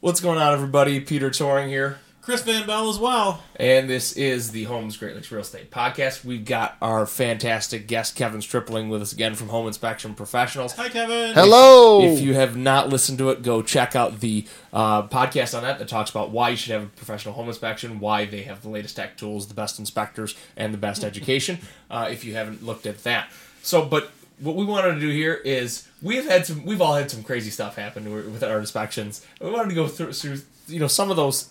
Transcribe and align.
What's 0.00 0.20
going 0.20 0.38
on, 0.38 0.52
everybody? 0.52 1.00
Peter 1.00 1.30
Touring 1.30 1.68
here, 1.68 1.98
Chris 2.20 2.42
Van 2.42 2.66
Bell 2.66 2.88
as 2.90 2.98
well. 2.98 3.42
and 3.56 3.88
this 3.88 4.12
is 4.12 4.50
the 4.52 4.64
Homes 4.64 4.96
Great 4.96 5.14
Lakes 5.16 5.32
Real 5.32 5.40
Estate 5.40 5.70
Podcast. 5.70 6.24
We've 6.24 6.44
got 6.44 6.76
our 6.82 7.06
fantastic 7.06 7.86
guest 7.88 8.14
Kevin 8.14 8.40
Stripling 8.42 8.88
with 8.88 9.02
us 9.02 9.12
again 9.12 9.34
from 9.34 9.48
Home 9.48 9.66
Inspection 9.66 10.14
Professionals. 10.14 10.74
Hi, 10.74 10.88
Kevin. 10.90 11.34
Hello. 11.34 12.02
If 12.02 12.20
you 12.20 12.34
have 12.34 12.56
not 12.56 12.88
listened 12.90 13.18
to 13.18 13.30
it, 13.30 13.42
go 13.42 13.62
check 13.62 13.96
out 13.96 14.20
the 14.20 14.46
uh, 14.72 15.04
podcast 15.08 15.56
on 15.56 15.62
that 15.64 15.78
that 15.78 15.88
talks 15.88 16.10
about 16.10 16.30
why 16.30 16.50
you 16.50 16.56
should 16.56 16.72
have 16.72 16.82
a 16.84 16.88
professional 16.88 17.34
home 17.34 17.48
inspection, 17.48 17.98
why 17.98 18.26
they 18.26 18.42
have 18.42 18.62
the 18.62 18.68
latest 18.68 18.96
tech 18.96 19.16
tools, 19.16 19.48
the 19.48 19.54
best 19.54 19.78
inspectors, 19.78 20.36
and 20.56 20.72
the 20.74 20.78
best 20.78 21.02
education. 21.04 21.58
Uh, 21.90 22.08
if 22.10 22.24
you 22.24 22.34
haven't 22.34 22.62
looked 22.62 22.86
at 22.86 23.02
that, 23.04 23.30
so 23.62 23.84
but 23.84 24.10
what 24.40 24.54
we 24.56 24.64
wanted 24.64 24.94
to 24.94 25.00
do 25.00 25.08
here 25.08 25.34
is 25.34 25.88
we've 26.02 26.28
had 26.28 26.44
some, 26.46 26.64
we've 26.64 26.80
all 26.82 26.94
had 26.94 27.10
some 27.10 27.22
crazy 27.22 27.50
stuff 27.50 27.76
happen 27.76 28.12
with 28.32 28.42
our 28.44 28.58
inspections. 28.58 29.24
We 29.40 29.50
wanted 29.50 29.70
to 29.70 29.74
go 29.74 29.88
through, 29.88 30.12
through 30.12 30.38
you 30.68 30.80
know, 30.80 30.88
some 30.88 31.10
of 31.10 31.16
those. 31.16 31.50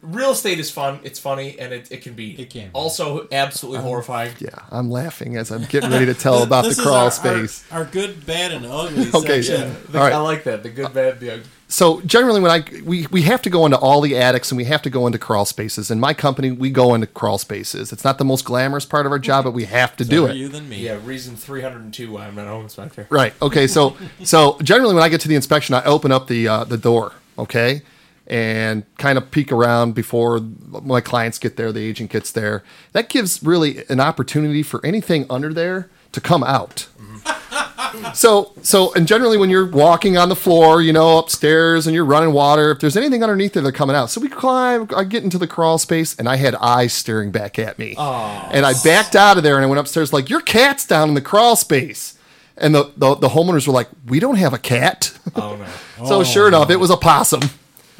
Real 0.00 0.30
estate 0.30 0.60
is 0.60 0.70
fun. 0.70 1.00
It's 1.02 1.18
funny, 1.18 1.58
and 1.58 1.72
it, 1.72 1.90
it 1.90 2.02
can 2.02 2.12
be. 2.14 2.40
It 2.40 2.50
can 2.50 2.66
be. 2.66 2.70
also 2.72 3.26
absolutely 3.32 3.78
um, 3.78 3.84
horrifying. 3.84 4.32
yeah, 4.38 4.50
I'm 4.70 4.90
laughing 4.92 5.36
as 5.36 5.50
I'm 5.50 5.64
getting 5.64 5.90
ready 5.90 6.06
to 6.06 6.14
tell 6.14 6.44
about 6.44 6.64
This 6.64 6.76
the 6.76 6.82
is 6.82 6.86
crawl 6.86 7.04
our, 7.06 7.10
space. 7.10 7.64
Our, 7.72 7.78
our 7.80 7.84
good, 7.84 8.24
bad, 8.24 8.52
and 8.52 8.64
ugly 8.64 9.08
Okay, 9.14 9.42
section. 9.42 9.70
Yeah, 9.70 9.76
the- 9.90 9.98
All 9.98 10.04
right. 10.04 10.12
I 10.12 10.18
like 10.18 10.44
that. 10.44 10.62
The 10.62 10.68
good, 10.70 10.92
bad, 10.94 11.18
the 11.18 11.32
ugly. 11.34 11.46
So 11.70 12.00
generally, 12.00 12.40
when 12.40 12.50
I 12.50 12.64
we 12.82 13.06
we 13.08 13.22
have 13.22 13.42
to 13.42 13.50
go 13.50 13.66
into 13.66 13.76
all 13.76 14.00
the 14.00 14.16
attics 14.16 14.50
and 14.50 14.56
we 14.56 14.64
have 14.64 14.80
to 14.82 14.90
go 14.90 15.06
into 15.06 15.18
crawl 15.18 15.44
spaces. 15.44 15.90
In 15.90 16.00
my 16.00 16.14
company, 16.14 16.50
we 16.50 16.70
go 16.70 16.94
into 16.94 17.06
crawl 17.06 17.36
spaces. 17.36 17.92
It's 17.92 18.04
not 18.04 18.16
the 18.16 18.24
most 18.24 18.46
glamorous 18.46 18.86
part 18.86 19.04
of 19.04 19.12
our 19.12 19.18
job, 19.18 19.44
but 19.44 19.50
we 19.50 19.64
have 19.66 19.94
to 19.96 20.04
do 20.04 20.22
Better 20.22 20.32
it. 20.32 20.38
you 20.38 20.48
than 20.48 20.66
me. 20.66 20.78
Yeah, 20.78 20.98
reason 21.04 21.36
three 21.36 21.60
hundred 21.60 21.82
and 21.82 21.92
two 21.92 22.12
why 22.12 22.26
I'm 22.26 22.34
not 22.34 22.46
a 22.46 22.50
home 22.50 22.62
inspector. 22.62 23.06
Right. 23.10 23.34
Okay. 23.42 23.66
So 23.66 23.96
so 24.24 24.58
generally, 24.62 24.94
when 24.94 25.04
I 25.04 25.10
get 25.10 25.20
to 25.20 25.28
the 25.28 25.34
inspection, 25.34 25.74
I 25.74 25.84
open 25.84 26.10
up 26.10 26.26
the 26.26 26.48
uh, 26.48 26.64
the 26.64 26.78
door. 26.78 27.12
Okay. 27.38 27.82
And 28.26 28.84
kind 28.98 29.16
of 29.16 29.30
peek 29.30 29.50
around 29.52 29.94
before 29.94 30.40
my 30.40 31.00
clients 31.00 31.38
get 31.38 31.56
there, 31.56 31.72
the 31.72 31.80
agent 31.80 32.10
gets 32.10 32.30
there. 32.32 32.62
That 32.92 33.08
gives 33.08 33.42
really 33.42 33.84
an 33.88 34.00
opportunity 34.00 34.62
for 34.62 34.84
anything 34.84 35.24
under 35.30 35.52
there 35.54 35.88
to 36.12 36.20
come 36.20 36.42
out. 36.44 36.88
so 38.14 38.52
so 38.62 38.92
and 38.94 39.06
generally 39.06 39.36
when 39.36 39.50
you're 39.50 39.66
walking 39.66 40.16
on 40.16 40.28
the 40.28 40.36
floor, 40.36 40.82
you 40.82 40.92
know, 40.92 41.18
upstairs 41.18 41.86
and 41.86 41.94
you're 41.94 42.04
running 42.04 42.32
water, 42.32 42.70
if 42.70 42.80
there's 42.80 42.96
anything 42.96 43.22
underneath 43.22 43.52
there, 43.52 43.62
they're 43.62 43.72
coming 43.72 43.96
out. 43.96 44.10
So 44.10 44.20
we 44.20 44.28
climb, 44.28 44.88
I 44.96 45.04
get 45.04 45.24
into 45.24 45.38
the 45.38 45.46
crawl 45.46 45.78
space 45.78 46.14
and 46.18 46.28
I 46.28 46.36
had 46.36 46.54
eyes 46.56 46.92
staring 46.92 47.30
back 47.30 47.58
at 47.58 47.78
me. 47.78 47.94
And 48.52 48.64
I 48.66 48.74
backed 48.84 49.16
out 49.16 49.36
of 49.36 49.42
there 49.42 49.56
and 49.56 49.64
I 49.64 49.68
went 49.68 49.80
upstairs 49.80 50.12
like, 50.12 50.28
your 50.28 50.40
cat's 50.40 50.86
down 50.86 51.08
in 51.08 51.14
the 51.14 51.20
crawl 51.20 51.56
space. 51.56 52.18
And 52.56 52.74
the, 52.74 52.92
the, 52.96 53.14
the 53.14 53.28
homeowners 53.28 53.66
were 53.66 53.72
like, 53.72 53.88
we 54.06 54.18
don't 54.18 54.36
have 54.36 54.52
a 54.52 54.58
cat. 54.58 55.16
Oh 55.36 55.56
no. 55.56 56.06
so 56.06 56.24
sure 56.24 56.44
oh. 56.44 56.48
enough, 56.48 56.70
it 56.70 56.76
was 56.76 56.90
a 56.90 56.96
possum. 56.96 57.42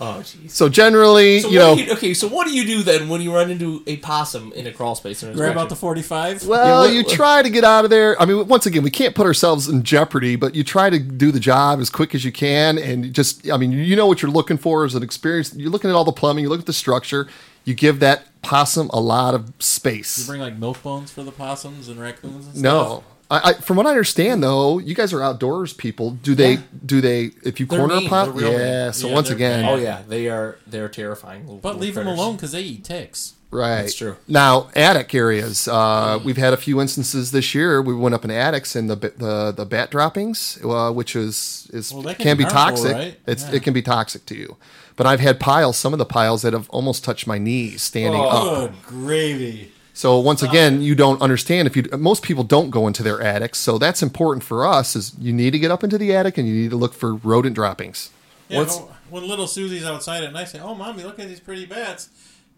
Oh, 0.00 0.16
oh 0.18 0.20
jeez. 0.20 0.50
So 0.50 0.68
generally, 0.68 1.40
So 1.40 1.48
you 1.50 1.58
know, 1.58 1.72
you, 1.74 1.92
okay, 1.92 2.14
so 2.14 2.28
what 2.28 2.46
do 2.46 2.52
you 2.54 2.64
do 2.64 2.82
then 2.82 3.08
when 3.08 3.20
you 3.20 3.34
run 3.34 3.50
into 3.50 3.82
a 3.86 3.96
possum 3.96 4.52
in 4.52 4.66
a 4.66 4.72
crawl 4.72 4.94
space? 4.94 5.22
In 5.22 5.30
an 5.30 5.34
Grab 5.34 5.50
out 5.56 5.68
the 5.68 5.74
inspection? 5.74 5.80
45. 5.80 6.46
Well, 6.46 6.66
Yeah, 6.66 6.80
what- 6.80 6.92
you 6.92 7.02
what- 7.02 7.12
try 7.12 7.42
to 7.42 7.50
get 7.50 7.64
out 7.64 7.84
of 7.84 7.90
there. 7.90 8.20
I 8.20 8.24
mean, 8.24 8.46
once 8.46 8.66
again, 8.66 8.82
we 8.82 8.90
can't 8.90 9.14
put 9.14 9.26
ourselves 9.26 9.68
in 9.68 9.82
jeopardy, 9.82 10.36
but 10.36 10.54
you 10.54 10.62
try 10.62 10.88
to 10.90 10.98
do 10.98 11.32
the 11.32 11.40
job 11.40 11.80
as 11.80 11.90
quick 11.90 12.14
as 12.14 12.24
you 12.24 12.32
can, 12.32 12.78
and 12.78 13.12
just, 13.12 13.50
I 13.50 13.56
mean, 13.56 13.72
you 13.72 13.96
know 13.96 14.06
what 14.06 14.22
you're 14.22 14.30
looking 14.30 14.56
for 14.58 14.84
as 14.84 14.94
an 14.94 15.02
experience. 15.02 15.52
You're 15.54 15.70
looking 15.70 15.90
at 15.90 15.96
all 15.96 16.04
the 16.04 16.12
plumbing, 16.12 16.44
you 16.44 16.48
look 16.48 16.60
at 16.60 16.66
the 16.66 16.72
structure, 16.72 17.26
you 17.64 17.74
give 17.74 17.98
that 18.00 18.26
possum 18.42 18.88
a 18.92 19.00
lot 19.00 19.34
of 19.34 19.52
space. 19.58 20.18
You 20.18 20.26
bring 20.26 20.40
like 20.40 20.56
milk 20.58 20.82
bones 20.82 21.10
for 21.10 21.22
the 21.24 21.32
possums 21.32 21.88
and 21.88 22.00
raccoons 22.00 22.46
and 22.46 22.56
stuff. 22.56 22.62
No. 22.62 23.04
I, 23.30 23.50
I, 23.50 23.52
from 23.54 23.76
what 23.76 23.86
I 23.86 23.90
understand, 23.90 24.42
though, 24.42 24.78
you 24.78 24.94
guys 24.94 25.12
are 25.12 25.22
outdoors 25.22 25.72
people. 25.74 26.12
Do 26.12 26.34
they? 26.34 26.52
Yeah. 26.54 26.60
Do 26.86 27.00
they? 27.00 27.30
If 27.44 27.60
you 27.60 27.66
They're 27.66 27.78
corner 27.78 27.96
mean. 27.96 28.06
a 28.06 28.08
possum, 28.08 28.36
They're 28.38 28.52
yeah. 28.86 28.90
So 28.90 29.08
Yeah, 29.08 29.14
once 29.14 29.30
again, 29.30 29.62
bad. 29.64 29.72
Oh 29.72 29.76
yeah, 29.76 30.02
they 30.08 30.28
are 30.28 30.58
they're 30.66 30.88
terrifying. 30.88 31.42
little- 31.42 31.58
But 31.58 31.68
little 31.74 31.82
leave 31.82 31.94
them 31.96 32.06
alone 32.06 32.36
because 32.36 32.52
they 32.52 32.62
eat 32.62 32.84
ticks. 32.84 33.34
Right. 33.50 33.76
That's 33.82 33.94
true. 33.94 34.16
Now, 34.28 34.68
attic 34.76 35.14
areas. 35.14 35.66
Uh, 35.68 36.18
we've 36.22 36.36
had 36.36 36.52
a 36.52 36.58
few 36.58 36.82
instances 36.82 37.30
this 37.30 37.54
year. 37.54 37.80
We 37.80 37.94
went 37.94 38.14
up 38.14 38.22
in 38.24 38.30
attics 38.30 38.76
and 38.76 38.90
the 38.90 38.96
the 38.96 39.52
the 39.56 39.64
bat 39.66 39.90
droppings, 39.90 40.58
uh, 40.64 40.90
which 40.92 41.16
is 41.16 41.66
is 41.72 41.92
Well, 41.92 42.02
can, 42.02 42.14
can 42.16 42.36
be 42.36 42.44
be 42.44 42.50
harmful, 42.50 42.84
toxic. 42.84 42.92
right? 42.94 43.20
It's 43.26 43.44
Yeah. 43.44 43.54
it 43.56 43.62
can 43.62 43.72
be 43.74 43.80
toxic 43.82 44.26
to 44.26 44.34
you. 44.36 44.56
But 44.96 45.06
I've 45.06 45.20
had 45.20 45.38
piles, 45.40 45.76
some 45.78 45.92
of 45.94 45.98
the 45.98 46.04
piles 46.04 46.42
that 46.42 46.52
have 46.52 46.68
almost 46.70 47.04
touched 47.04 47.26
my 47.26 47.38
knees 47.38 47.82
standing 47.82 48.20
Oh. 48.20 48.28
up. 48.28 48.70
Good 48.70 48.82
gravy. 48.86 49.72
So 49.98 50.20
once 50.20 50.44
again, 50.44 50.80
you 50.80 50.94
don't 50.94 51.20
understand 51.20 51.66
if 51.66 51.76
you 51.76 51.82
most 51.98 52.22
people 52.22 52.44
don't 52.44 52.70
go 52.70 52.86
into 52.86 53.02
their 53.02 53.20
attics. 53.20 53.58
So 53.58 53.78
that's 53.78 54.00
important 54.00 54.44
for 54.44 54.64
us. 54.64 54.94
Is 54.94 55.12
you 55.18 55.32
need 55.32 55.50
to 55.50 55.58
get 55.58 55.72
up 55.72 55.82
into 55.82 55.98
the 55.98 56.14
attic 56.14 56.38
and 56.38 56.46
you 56.46 56.54
need 56.54 56.70
to 56.70 56.76
look 56.76 56.94
for 56.94 57.16
rodent 57.16 57.56
droppings. 57.56 58.10
Yeah, 58.48 58.58
What's- 58.58 58.80
when 59.10 59.26
little 59.26 59.48
Susie's 59.48 59.84
outside 59.84 60.22
at 60.22 60.32
night, 60.32 60.50
say, 60.50 60.60
"Oh, 60.60 60.76
mommy, 60.76 61.02
look 61.02 61.18
at 61.18 61.26
these 61.26 61.40
pretty 61.40 61.66
bats." 61.66 62.10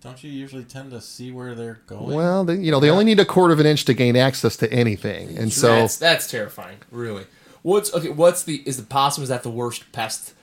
Don't 0.03 0.23
you 0.23 0.31
usually 0.31 0.65
tend 0.65 0.91
to 0.91 1.01
see 1.01 1.33
where 1.33 1.55
they're 1.55 1.81
going? 1.87 2.15
Well, 2.15 2.45
they, 2.45 2.57
you 2.57 2.71
know 2.71 2.79
they 2.79 2.91
only 2.91 3.07
need 3.07 3.21
a 3.21 3.25
quarter 3.25 3.55
of 3.55 3.61
an 3.61 3.65
inch 3.65 3.87
to 3.87 3.95
gain 3.95 4.17
access 4.17 4.55
to 4.59 4.71
anything, 4.71 5.39
and 5.39 5.51
so 5.51 5.69
that's 5.69 5.97
that's 5.97 6.31
terrifying. 6.31 6.77
Really. 6.91 7.25
What's 7.63 7.95
okay? 7.95 8.11
What's 8.11 8.43
the 8.43 8.63
is 8.67 8.77
the 8.77 8.83
possum? 8.83 9.23
Is 9.23 9.31
that 9.31 9.45
the 9.45 9.51
worst 9.51 9.91
pest? 9.93 10.35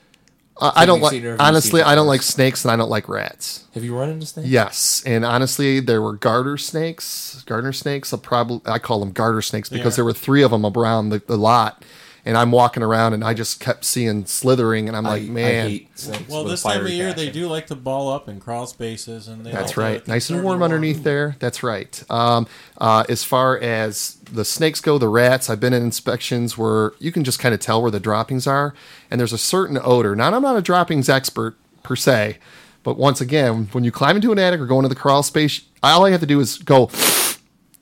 I 0.60 0.86
don't 0.86 1.02
like. 1.02 1.12
seen 1.12 1.26
or 1.26 1.32
have 1.32 1.40
you 1.40 1.46
Honestly, 1.46 1.82
I 1.82 1.96
don't 1.96 2.08
like 2.08 2.22
snakes 2.22 2.64
and 2.66 2.72
I 2.72 2.76
don't 2.76 2.90
like 2.90 3.08
rats. 3.08 3.66
Have 3.74 3.84
you 3.84 3.96
run 3.98 4.10
into 4.10 4.26
snakes? 4.26 4.50
Yes, 4.50 5.04
and 5.06 5.24
honestly, 5.26 5.80
there 5.80 6.02
were 6.02 6.14
garter 6.16 6.58
snakes. 6.58 7.44
Garter 7.46 7.74
snakes. 7.74 8.14
I 8.14 8.18
probably 8.18 8.62
I 8.66 8.80
call 8.80 9.00
them 9.00 9.12
garter 9.12 9.42
snakes 9.42 9.70
because 9.70 9.94
Yeah. 9.94 9.98
there 9.98 10.06
were 10.06 10.14
three 10.14 10.42
of 10.44 10.52
them 10.52 10.66
around 10.66 11.10
the, 11.10 11.22
the 11.28 11.38
lot, 11.38 11.84
and 12.28 12.36
I'm 12.38 12.52
walking 12.52 12.84
around 12.84 13.14
and 13.14 13.24
I 13.24 13.34
just 13.34 13.62
kept 13.62 13.86
seeing 13.86 14.26
slithering, 14.26 14.90
and 14.90 14.98
I'm 14.98 15.06
like, 15.06 15.24
I, 15.24 15.26
man, 15.28 15.66
I 15.66 15.70
hate 15.70 15.98
snakes. 15.98 16.28
Well, 16.30 16.44
this 16.44 16.62
time 16.62 16.82
of 16.82 16.84
fiery 16.84 16.92
year, 16.92 17.14
they 17.14 17.30
do 17.30 17.48
like 17.48 17.68
to 17.68 17.76
ball 17.76 18.12
up 18.12 18.28
and 18.28 18.42
crawl 18.42 18.68
spaces, 18.68 19.30
and 19.30 19.46
they 19.46 19.52
that's 19.52 19.78
right, 19.78 20.04
to 20.04 20.12
nice 20.12 20.30
and 20.30 20.44
warm 20.44 20.60
the 20.60 20.66
underneath 20.66 21.06
there. 21.06 21.38
That's 21.40 21.64
right. 21.64 22.04
Um, 22.12 22.46
uh, 22.80 23.06
as 23.08 23.24
far 23.24 23.58
as 23.58 24.16
the 24.30 24.44
snakes 24.44 24.82
go, 24.82 24.98
the 24.98 25.08
rats, 25.08 25.50
I've 25.50 25.62
been 25.62 25.72
in 25.72 25.82
inspections 25.82 26.58
where 26.58 26.92
you 27.00 27.14
can 27.14 27.24
just 27.24 27.40
kind 27.40 27.56
of 27.56 27.62
tell 27.62 27.82
where 27.82 27.92
the 27.92 28.00
droppings 28.02 28.46
are, 28.46 28.74
and 29.10 29.22
there's 29.22 29.34
a 29.34 29.38
certain 29.38 29.80
odor. 29.82 30.14
Now, 30.14 30.34
I'm 30.34 30.42
not 30.42 30.58
a 30.58 30.62
droppings 30.62 31.08
expert 31.08 31.56
per 31.82 31.96
se, 31.96 32.40
but 32.84 32.98
once 32.98 33.22
again, 33.22 33.70
when 33.72 33.86
you 33.86 33.92
climb 33.92 34.18
into 34.18 34.34
an 34.34 34.40
attic 34.40 34.60
or 34.60 34.66
go 34.66 34.78
into 34.80 34.90
the 34.90 34.96
crawl 34.96 35.24
space, 35.24 35.62
all 35.82 36.06
I 36.06 36.12
have 36.12 36.20
to 36.20 36.26
do 36.26 36.42
is 36.42 36.58
go. 36.58 36.90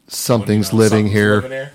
Something's 0.08 0.72
living 0.72 1.06
Something's 1.08 1.14
here. 1.14 1.36
living 1.38 1.52
here. 1.52 1.72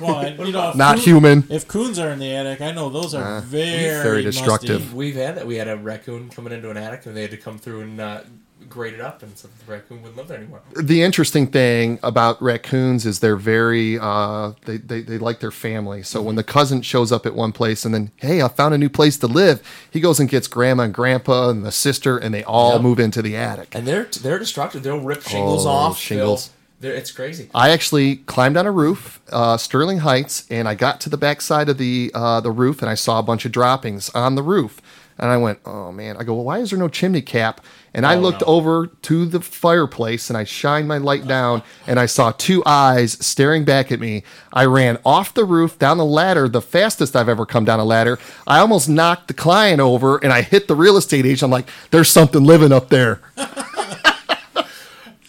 Well, 0.00 0.18
and, 0.20 0.38
you 0.46 0.52
know, 0.52 0.70
if 0.70 0.76
Not 0.76 0.96
coon- 0.96 1.04
human. 1.04 1.44
If 1.48 1.66
coons 1.66 1.98
are 1.98 2.10
in 2.10 2.18
the 2.18 2.30
attic, 2.34 2.60
I 2.60 2.72
know 2.72 2.88
those 2.90 3.14
are 3.14 3.40
very, 3.40 4.02
very 4.02 4.22
destructive. 4.22 4.80
musty. 4.80 4.94
We've 4.96 5.14
had 5.16 5.36
that. 5.36 5.46
We 5.46 5.56
had 5.56 5.68
a 5.68 5.76
raccoon 5.76 6.28
coming 6.28 6.52
into 6.52 6.70
an 6.70 6.76
attic, 6.76 7.06
and 7.06 7.16
they 7.16 7.22
had 7.22 7.30
to 7.30 7.36
come 7.38 7.58
through 7.58 7.80
and 7.82 8.00
uh, 8.00 8.20
grade 8.68 8.94
it 8.94 9.00
up, 9.00 9.22
and 9.22 9.36
so 9.36 9.48
the 9.66 9.70
raccoon 9.72 9.98
wouldn't 10.02 10.16
live 10.16 10.28
there 10.28 10.38
anymore. 10.38 10.60
the 10.76 11.02
interesting 11.02 11.46
thing 11.46 11.98
about 12.02 12.40
raccoons 12.42 13.04
is 13.04 13.20
they're 13.20 13.36
very 13.36 13.98
uh, 14.00 14.52
they, 14.66 14.76
they 14.78 15.00
they 15.02 15.18
like 15.18 15.40
their 15.40 15.50
family. 15.50 16.02
So 16.02 16.22
when 16.22 16.36
the 16.36 16.44
cousin 16.44 16.80
shows 16.82 17.10
up 17.12 17.26
at 17.26 17.34
one 17.34 17.52
place 17.52 17.84
and 17.84 17.94
then 17.94 18.10
hey, 18.16 18.40
I 18.42 18.48
found 18.48 18.72
a 18.74 18.78
new 18.78 18.88
place 18.88 19.16
to 19.18 19.26
live, 19.26 19.62
he 19.90 20.00
goes 20.00 20.20
and 20.20 20.28
gets 20.28 20.46
grandma 20.48 20.84
and 20.84 20.94
grandpa 20.94 21.50
and 21.50 21.64
the 21.66 21.72
sister, 21.72 22.16
and 22.18 22.32
they 22.34 22.44
all 22.44 22.74
Yep. 22.74 22.82
move 22.82 23.00
into 23.00 23.20
the 23.22 23.36
attic. 23.36 23.74
And 23.74 23.86
they're 23.86 24.04
they're 24.04 24.38
destructive. 24.38 24.82
They'll 24.82 25.00
rip 25.00 25.22
shingles 25.22 25.66
Oh, 25.66 25.70
off. 25.70 25.98
shingles. 25.98 26.50
They're, 26.82 26.92
it's 26.94 27.12
crazy. 27.12 27.48
I 27.54 27.70
actually 27.70 28.16
climbed 28.16 28.56
on 28.56 28.66
a 28.66 28.72
roof, 28.72 29.20
uh, 29.30 29.56
Sterling 29.56 29.98
Heights, 29.98 30.44
and 30.50 30.68
I 30.68 30.74
got 30.74 31.00
to 31.02 31.08
the 31.08 31.16
back 31.16 31.40
side 31.40 31.68
of 31.68 31.78
the 31.78 32.10
uh, 32.12 32.40
the 32.40 32.50
roof, 32.50 32.82
and 32.82 32.90
I 32.90 32.94
saw 32.94 33.20
a 33.20 33.22
bunch 33.22 33.44
of 33.44 33.52
droppings 33.52 34.10
on 34.10 34.34
the 34.34 34.42
roof. 34.42 34.80
And 35.18 35.30
I 35.30 35.36
went, 35.36 35.60
"Oh 35.64 35.92
man!" 35.92 36.16
I 36.18 36.24
go, 36.24 36.34
"Well, 36.34 36.44
why 36.44 36.58
is 36.58 36.70
there 36.70 36.78
no 36.78 36.88
chimney 36.88 37.22
cap?" 37.22 37.60
And 37.94 38.04
I 38.04 38.16
Oh, 38.16 38.20
looked 38.20 38.40
no. 38.40 38.46
over 38.48 38.86
to 39.02 39.26
the 39.26 39.40
fireplace, 39.40 40.28
and 40.28 40.36
I 40.36 40.42
shined 40.42 40.88
my 40.88 40.96
light 40.98 41.28
down, 41.28 41.62
and 41.86 42.00
I 42.00 42.06
saw 42.06 42.32
two 42.32 42.62
eyes 42.66 43.12
staring 43.24 43.64
back 43.64 43.92
at 43.92 44.00
me. 44.00 44.24
I 44.52 44.64
ran 44.64 44.98
off 45.04 45.34
the 45.34 45.44
roof 45.44 45.78
down 45.78 45.98
the 45.98 46.04
ladder, 46.04 46.48
the 46.48 46.62
fastest 46.62 47.14
I've 47.14 47.28
ever 47.28 47.46
come 47.46 47.64
down 47.64 47.78
a 47.78 47.84
ladder. 47.84 48.18
I 48.46 48.58
almost 48.58 48.88
knocked 48.88 49.28
the 49.28 49.34
client 49.34 49.80
over, 49.80 50.16
and 50.16 50.32
I 50.32 50.42
hit 50.42 50.66
the 50.66 50.74
real 50.74 50.96
estate 50.96 51.26
agent. 51.26 51.44
I'm 51.44 51.50
like, 51.52 51.68
"There's 51.92 52.10
something 52.10 52.42
living 52.42 52.72
up 52.72 52.88
there." 52.88 53.20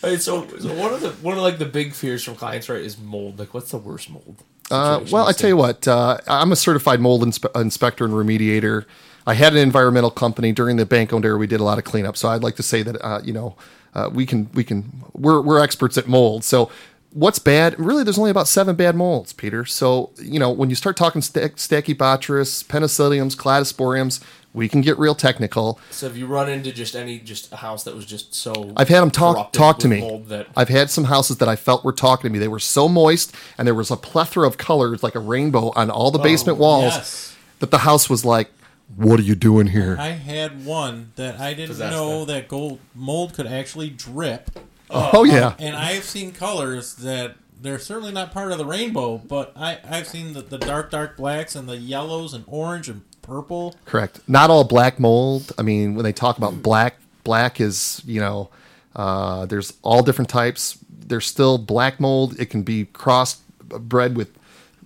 Hey, 0.04 0.18
so, 0.18 0.46
so 0.60 0.74
one 0.76 0.94
of 0.94 1.00
the 1.00 1.12
one 1.22 1.38
of 1.38 1.44
like 1.44 1.60
the 1.60 1.66
big 1.66 1.94
fears 1.94 2.24
from 2.26 2.36
clients, 2.36 2.68
right, 2.68 2.82
is 2.82 2.98
mold. 2.98 3.40
Like, 3.40 3.54
what's 3.54 3.72
the 3.72 3.78
worst 3.78 4.10
mold? 4.10 4.44
Uh, 4.70 5.06
well, 5.10 5.28
I 5.28 5.32
tell 5.32 5.50
you 5.50 5.56
what, 5.56 5.88
uh, 5.88 6.18
I'm 6.28 6.52
a 6.52 6.56
certified 6.58 7.00
mold 7.00 7.22
inspe- 7.24 7.60
inspector 7.60 8.04
and 8.04 8.14
remediator. 8.14 8.86
I 9.26 9.34
had 9.34 9.54
an 9.54 9.60
environmental 9.60 10.12
company 10.12 10.52
during 10.52 10.76
the 10.76 10.86
bank 10.86 11.14
owned 11.14 11.24
era. 11.24 11.38
We 11.38 11.48
did 11.48 11.62
a 11.62 11.64
lot 11.64 11.78
of 11.78 11.86
cleanup, 11.86 12.18
so 12.18 12.28
I'd 12.28 12.44
like 12.44 12.58
to 12.58 12.64
say 12.64 12.84
that 12.84 13.02
uh, 13.02 13.22
you 13.24 13.32
know 13.32 13.56
uh, 13.94 14.10
we 14.12 14.26
can 14.26 14.50
we 14.54 14.66
can 14.66 15.04
we're 15.14 15.42
we're 15.42 15.60
experts 15.60 15.98
at 15.98 16.08
mold. 16.08 16.44
So 16.44 16.70
what's 17.12 17.40
bad? 17.40 17.80
Really, 17.80 18.04
there's 18.04 18.18
only 18.18 18.32
about 18.32 18.50
seven 18.50 18.76
bad 18.76 18.98
molds, 18.98 19.32
Peter. 19.32 19.64
So 19.64 20.12
you 20.22 20.40
know 20.40 20.52
when 20.52 20.70
you 20.70 20.76
start 20.76 20.98
talking 20.98 21.22
st- 21.22 21.56
Stachybotrys, 21.56 22.66
penicilliums, 22.66 23.38
cladosporiums, 23.38 24.22
we 24.54 24.70
can 24.70 24.82
get 24.82 24.98
real 25.00 25.16
technical. 25.16 25.80
So 25.90 26.08
have 26.08 26.16
you 26.16 26.28
run 26.28 26.50
into 26.50 26.72
just 26.72 26.96
any 26.96 27.20
just 27.20 27.52
a 27.52 27.58
house 27.58 27.84
that 27.84 27.96
was 27.96 28.06
just 28.06 28.36
so? 28.36 28.72
I've 28.78 28.90
had 28.90 29.02
them 29.02 29.12
talk 29.12 29.52
talk 29.52 29.80
to 29.80 29.88
me. 29.88 30.22
That 30.28 30.48
I've 30.56 30.70
had 30.70 30.90
some 30.90 31.06
houses 31.06 31.38
that 31.38 31.50
I 31.50 31.56
felt 31.56 31.84
were 31.84 31.92
talking 31.94 32.30
to 32.30 32.34
me. 32.34 32.40
They 32.40 32.48
were 32.48 32.60
so 32.60 32.88
moist, 32.88 33.36
and 33.58 33.68
there 33.68 33.76
was 33.76 33.90
a 33.92 33.98
plethora 33.98 34.48
of 34.48 34.58
colors, 34.58 35.02
like 35.04 35.16
a 35.16 35.20
rainbow, 35.20 35.72
on 35.76 35.90
all 35.90 36.12
the 36.12 36.20
oh, 36.20 36.24
basement 36.24 36.58
walls. 36.58 36.94
yes. 36.94 37.36
That 37.60 37.72
the 37.72 37.80
house 37.80 38.10
was 38.10 38.26
like, 38.26 38.52
What 38.96 39.20
are 39.20 39.24
you 39.24 39.36
doing 39.36 39.68
here? 39.68 39.96
I 40.00 40.10
had 40.10 40.66
one 40.66 41.14
that 41.16 41.40
I 41.40 41.54
didn't 41.54 41.70
Possessed 41.70 41.92
know 41.96 42.24
it. 42.24 42.26
that 42.28 42.48
gold 42.48 42.80
mold 42.94 43.34
could 43.34 43.48
actually 43.48 43.90
drip, 43.90 44.52
Oh, 44.90 45.10
oh 45.14 45.24
yeah, 45.24 45.56
and 45.58 45.76
I've 45.76 46.04
seen 46.04 46.32
colors 46.32 46.96
that 46.96 47.36
they're 47.60 47.80
certainly 47.80 48.12
not 48.12 48.34
part 48.34 48.52
of 48.52 48.58
the 48.58 48.66
rainbow, 48.66 49.18
but 49.18 49.54
I 49.56 49.80
I've 49.90 50.08
seen 50.08 50.34
the, 50.34 50.42
the 50.42 50.58
dark 50.58 50.92
dark 50.92 51.18
blacks 51.18 51.56
and 51.56 51.68
the 51.68 51.78
yellows 51.78 52.34
and 52.34 52.44
orange 52.48 52.90
and 52.90 53.02
purple. 53.24 53.76
correct. 53.86 54.20
Not 54.28 54.52
all 54.52 54.64
black 54.64 55.00
mold. 55.00 55.52
I 55.58 55.64
mean, 55.64 55.96
when 55.96 56.04
they 56.04 56.14
talk 56.14 56.38
about 56.38 56.62
black, 56.62 56.98
black 57.24 57.60
is 57.60 58.02
you 58.06 58.20
know, 58.20 58.50
uh, 58.96 59.48
there's 59.48 59.74
all 59.82 60.04
different 60.04 60.30
types. 60.30 60.78
There's 60.90 61.26
still 61.26 61.58
black 61.58 62.00
mold. 62.00 62.40
It 62.40 62.52
can 62.52 62.62
be 62.62 62.86
crossed 62.86 63.42
bred 63.60 64.16
with, 64.16 64.32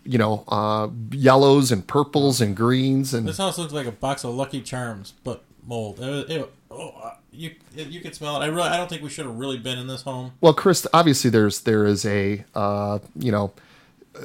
you 0.04 0.18
know, 0.18 0.46
uh, 0.48 0.88
yellows 1.12 1.72
and 1.72 1.86
purples 1.86 2.40
and 2.40 2.56
greens 2.56 3.14
and 3.14 3.28
This 3.28 3.38
house 3.38 3.58
looks 3.58 3.74
like 3.74 3.88
a 3.88 3.92
box 3.92 4.24
of 4.24 4.34
Lucky 4.34 4.62
Charms, 4.62 5.14
but 5.24 5.44
mold. 5.66 6.00
It, 6.00 6.30
it, 6.30 6.54
oh, 6.72 6.94
uh, 7.04 7.16
you 7.32 7.56
it, 7.76 7.88
you 7.88 8.02
can 8.02 8.14
smell 8.14 8.42
it. 8.42 8.46
I 8.46 8.48
really 8.48 8.70
I 8.70 8.78
don't 8.78 8.90
think 8.90 9.04
we 9.04 9.10
should 9.10 9.26
have 9.26 9.36
really 9.36 9.58
been 9.58 9.78
in 9.78 9.88
this 9.88 10.02
home. 10.02 10.34
Well, 10.42 10.54
Chris, 10.54 10.88
obviously 10.94 11.30
there's 11.30 11.62
there 11.62 11.86
is 11.86 12.06
a 12.06 12.44
uh, 12.56 13.00
you 13.16 13.32
know 13.32 13.54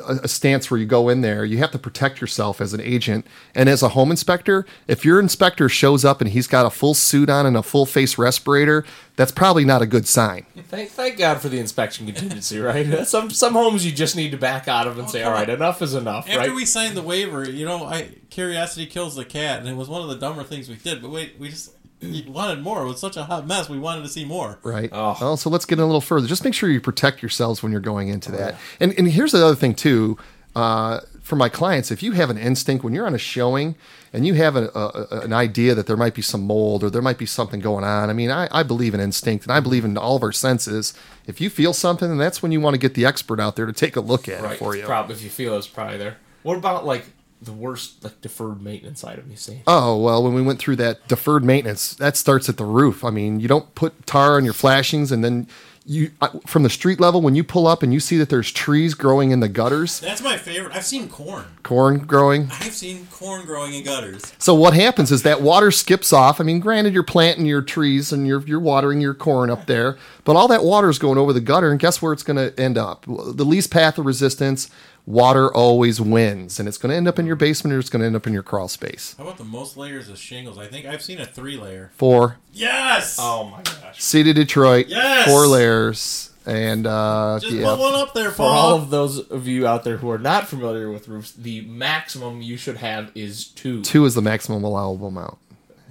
a, 0.06 0.21
a 0.25 0.29
stance 0.29 0.71
where 0.71 0.79
you 0.79 0.87
go 0.87 1.09
in 1.09 1.21
there. 1.21 1.44
You 1.44 1.59
have 1.59 1.71
to 1.73 1.79
protect 1.79 2.21
yourself 2.21 2.61
as 2.61 2.73
an 2.73 2.81
agent 2.81 3.27
and 3.55 3.69
as 3.69 3.83
a 3.83 3.91
home 3.91 4.11
inspector. 4.11 4.67
If 4.89 5.05
your 5.05 5.21
inspector 5.21 5.69
shows 5.69 6.05
up 6.05 6.21
and 6.21 6.31
he's 6.31 6.47
got 6.47 6.67
a 6.67 6.71
full 6.71 6.94
suit 6.94 7.29
on 7.29 7.47
and 7.47 7.56
a 7.56 7.62
full 7.62 7.87
face 7.87 8.19
respirator, 8.19 8.85
that's 9.17 9.33
probably 9.33 9.65
not 9.65 9.83
a 9.83 9.87
good 9.87 10.06
sign. 10.09 10.47
Thank, 10.69 10.91
thank 10.91 11.19
God 11.19 11.41
for 11.41 11.49
the 11.49 11.59
inspection 11.59 12.06
contingency, 12.06 12.59
right? 12.61 13.06
Some 13.06 13.31
some 13.31 13.53
homes 13.53 13.85
you 13.85 13.93
just 13.93 14.17
need 14.17 14.31
to 14.31 14.39
back 14.39 14.69
out 14.69 14.87
of 14.87 14.99
and 14.99 15.09
say, 15.09 15.23
all 15.23 15.33
right, 15.33 15.49
enough 15.49 15.83
is 15.83 15.94
enough, 15.94 16.29
After 16.29 16.39
right? 16.39 16.55
we 16.55 16.65
signed 16.65 16.97
the 16.97 17.03
waiver, 17.03 17.49
you 17.49 17.67
know, 17.67 17.85
I 17.85 18.11
curiosity 18.31 18.87
kills 18.87 19.17
the 19.17 19.25
cat, 19.25 19.61
and 19.61 19.69
it 19.69 19.77
was 19.77 19.89
one 19.89 20.03
of 20.03 20.09
the 20.09 20.17
dumber 20.17 20.43
things 20.43 20.69
we 20.69 20.77
did. 20.77 21.03
But 21.03 21.11
wait, 21.11 21.37
we 21.39 21.50
just 21.50 21.73
you 22.03 22.31
wanted 22.31 22.63
more. 22.63 22.83
It 22.83 22.89
was 22.89 23.01
such 23.01 23.17
a 23.17 23.25
hot 23.25 23.47
mess. 23.47 23.69
We 23.69 23.79
wanted 23.79 24.03
to 24.03 24.09
see 24.09 24.25
more. 24.25 24.59
Right. 24.63 24.91
Oh. 24.93 25.17
Well, 25.21 25.37
so 25.37 25.49
let's 25.49 25.65
get 25.65 25.79
in 25.79 25.83
a 25.83 25.87
little 25.87 26.01
further. 26.01 26.27
Just 26.27 26.45
make 26.45 26.55
sure 26.55 26.69
you 26.69 26.81
protect 26.81 27.23
yourselves 27.23 27.63
when 27.63 27.73
you're 27.73 27.81
going 27.81 28.09
into 28.09 28.33
that. 28.33 28.57
And 28.81 28.93
and 28.99 29.09
here's 29.09 29.33
the 29.33 29.45
other 29.45 29.57
thing 29.57 29.75
too. 29.75 30.19
Uh, 30.55 31.01
for 31.23 31.37
my 31.37 31.49
clients, 31.49 31.91
if 31.91 32.03
you 32.03 32.13
have 32.13 32.29
an 32.29 32.37
instinct 32.37 32.85
when 32.85 32.93
you're 32.93 33.07
on 33.07 33.15
a 33.15 33.19
showing 33.19 33.77
and 34.13 34.27
you 34.27 34.35
have 34.35 34.55
a, 34.57 34.69
a, 34.75 35.21
an 35.21 35.33
idea 35.33 35.75
that 35.75 35.87
there 35.87 35.97
might 35.97 36.15
be 36.15 36.21
some 36.21 36.43
mold 36.43 36.83
or 36.85 36.91
there 36.91 37.01
might 37.01 37.17
be 37.17 37.25
something 37.25 37.61
going 37.61 37.85
on, 37.85 38.11
I 38.11 38.13
mean, 38.13 38.31
I, 38.31 38.49
I 38.51 38.63
believe 38.63 38.93
in 38.93 39.01
instinct 39.01 39.45
and 39.45 39.53
I 39.53 39.61
believe 39.61 39.85
in 39.85 39.97
all 39.97 40.17
of 40.17 40.23
our 40.23 40.33
senses. 40.33 40.93
If 41.27 41.41
you 41.41 41.49
feel 41.49 41.73
something, 41.73 42.09
then 42.09 42.19
that's 42.19 42.43
when 42.43 42.53
you 42.53 42.61
want 42.61 42.75
to 42.75 42.79
get 42.79 42.95
the 42.95 43.07
expert 43.07 43.41
out 43.41 43.57
there 43.57 43.67
to 43.67 43.73
take 43.73 43.97
a 43.97 44.01
look 44.01 44.29
at 44.29 44.43
right. 44.43 44.53
it 44.53 44.59
for 44.59 44.77
you. 44.77 44.85
Probably 44.85 45.15
if 45.15 45.23
you 45.23 45.31
feel 45.31 45.57
it's 45.57 45.69
probably 45.69 45.97
there. 45.97 46.17
What 46.43 46.59
about 46.59 46.85
like 46.85 47.07
the 47.44 47.53
worst 47.53 48.03
like 48.05 48.21
deferred 48.21 48.62
maintenance 48.62 49.05
item 49.05 49.27
you 49.31 49.37
see? 49.37 49.62
Oh, 49.67 49.97
well, 49.97 50.23
when 50.23 50.35
we 50.35 50.43
went 50.43 50.59
through 50.59 50.77
that 50.77 51.06
deferred 51.09 51.44
maintenance, 51.44 51.94
that 51.94 52.17
starts 52.17 52.49
at 52.49 52.56
the 52.56 52.65
roof. 52.65 53.05
I 53.05 53.11
mean, 53.11 53.41
you 53.41 53.49
don't 53.49 53.75
put 53.75 54.06
tar 54.06 54.37
on 54.37 54.44
your 54.44 54.55
flashings 54.55 55.11
and 55.12 55.25
then 55.25 55.47
you 55.85 56.12
uh, 56.21 56.29
from 56.47 56.62
the 56.62 56.71
street 56.71 57.00
level 57.00 57.21
when 57.21 57.35
you 57.35 57.43
pull 57.43 57.67
up 57.67 57.83
and 57.83 57.93
you 57.93 57.99
see 57.99 58.17
that 58.19 58.29
there's 58.29 58.53
trees 58.53 58.94
growing 58.94 59.33
in 59.33 59.41
the 59.41 59.49
gutters, 59.49 59.99
That's 59.99 60.23
my 60.23 60.37
favorite. 60.37 60.77
I've 60.77 60.85
seen 60.85 61.09
corn. 61.09 61.44
corn 61.65 61.99
growing. 62.06 62.43
I've 62.53 62.73
seen 62.73 63.09
corn 63.11 63.44
growing 63.44 63.75
in 63.75 63.83
gutters. 63.83 64.33
So 64.39 64.55
what 64.55 64.75
happens 64.75 65.11
is 65.11 65.25
that 65.25 65.43
water 65.43 65.73
skips 65.73 66.12
off. 66.12 66.41
I 66.41 66.44
mean, 66.44 66.61
granted 66.61 66.94
you're 66.94 67.03
planting 67.03 67.47
your 67.47 67.62
trees 67.62 68.12
and 68.12 68.29
you're 68.29 68.47
you're 68.47 68.61
watering 68.61 69.00
your 69.00 69.15
corn 69.15 69.50
up 69.50 69.67
there, 69.67 69.99
but 70.23 70.37
all 70.37 70.47
that 70.49 70.62
water 70.62 70.89
is 70.89 71.00
going 71.00 71.19
over 71.19 71.33
the 71.33 71.41
gutter 71.41 71.73
and 71.73 71.81
guess 71.81 72.00
where 72.00 72.12
it's 72.12 72.23
going 72.23 72.37
to 72.37 72.59
end 72.61 72.79
up? 72.79 73.05
The 73.06 73.44
least 73.44 73.73
path 73.73 73.99
of 73.99 74.06
resistance, 74.06 74.71
water 75.07 75.53
always 75.53 76.01
wins 76.01 76.61
and 76.61 76.69
it's 76.69 76.79
going 76.79 76.91
to 76.91 76.97
end 76.97 77.09
up 77.09 77.19
in 77.19 77.27
your 77.27 77.35
basement 77.37 77.75
or 77.75 77.79
it's 77.79 77.91
going 77.91 78.01
to 78.01 78.07
end 78.07 78.15
up 78.17 78.27
in 78.27 78.33
your 78.33 78.43
crawl 78.43 78.69
space. 78.69 79.15
How 79.19 79.25
about 79.25 79.39
the 79.39 79.45
most 79.45 79.77
layers 79.77 80.09
of 80.09 80.19
shingles? 80.19 80.59
I 80.59 80.67
think 80.67 80.87
I've 80.87 81.03
seen 81.03 81.21
a 81.21 81.27
three 81.27 81.57
layer. 81.57 81.91
Four. 81.97 82.39
Yes. 82.53 83.17
Oh 83.21 83.45
my 83.45 83.63
gosh. 83.63 84.01
City 84.03 84.33
Detroit, 84.33 84.87
Yes! 84.89 85.27
four 85.29 85.47
layers, 85.47 86.31
and 86.47 86.87
uh, 86.87 87.39
Just 87.41 87.55
yeah, 87.55 87.65
put 87.67 87.79
one 87.79 87.95
up 87.95 88.15
there, 88.15 88.31
For 88.31 88.43
all 88.43 88.75
of 88.77 88.91
those 88.91 89.19
of 89.31 89.47
you 89.47 89.67
out 89.67 89.85
there 89.85 89.97
who 89.99 90.11
are 90.11 90.19
not 90.19 90.47
familiar 90.49 90.91
with 90.91 91.09
roofs, 91.09 91.33
the 91.33 91.61
maximum 91.63 92.43
you 92.43 92.57
should 92.57 92.77
have 92.79 93.11
is 93.15 93.47
two. 93.49 93.83
two 93.83 94.05
is 94.05 94.15
the 94.15 94.23
maximum 94.23 94.63
allowable 94.65 95.09
amount. 95.09 95.39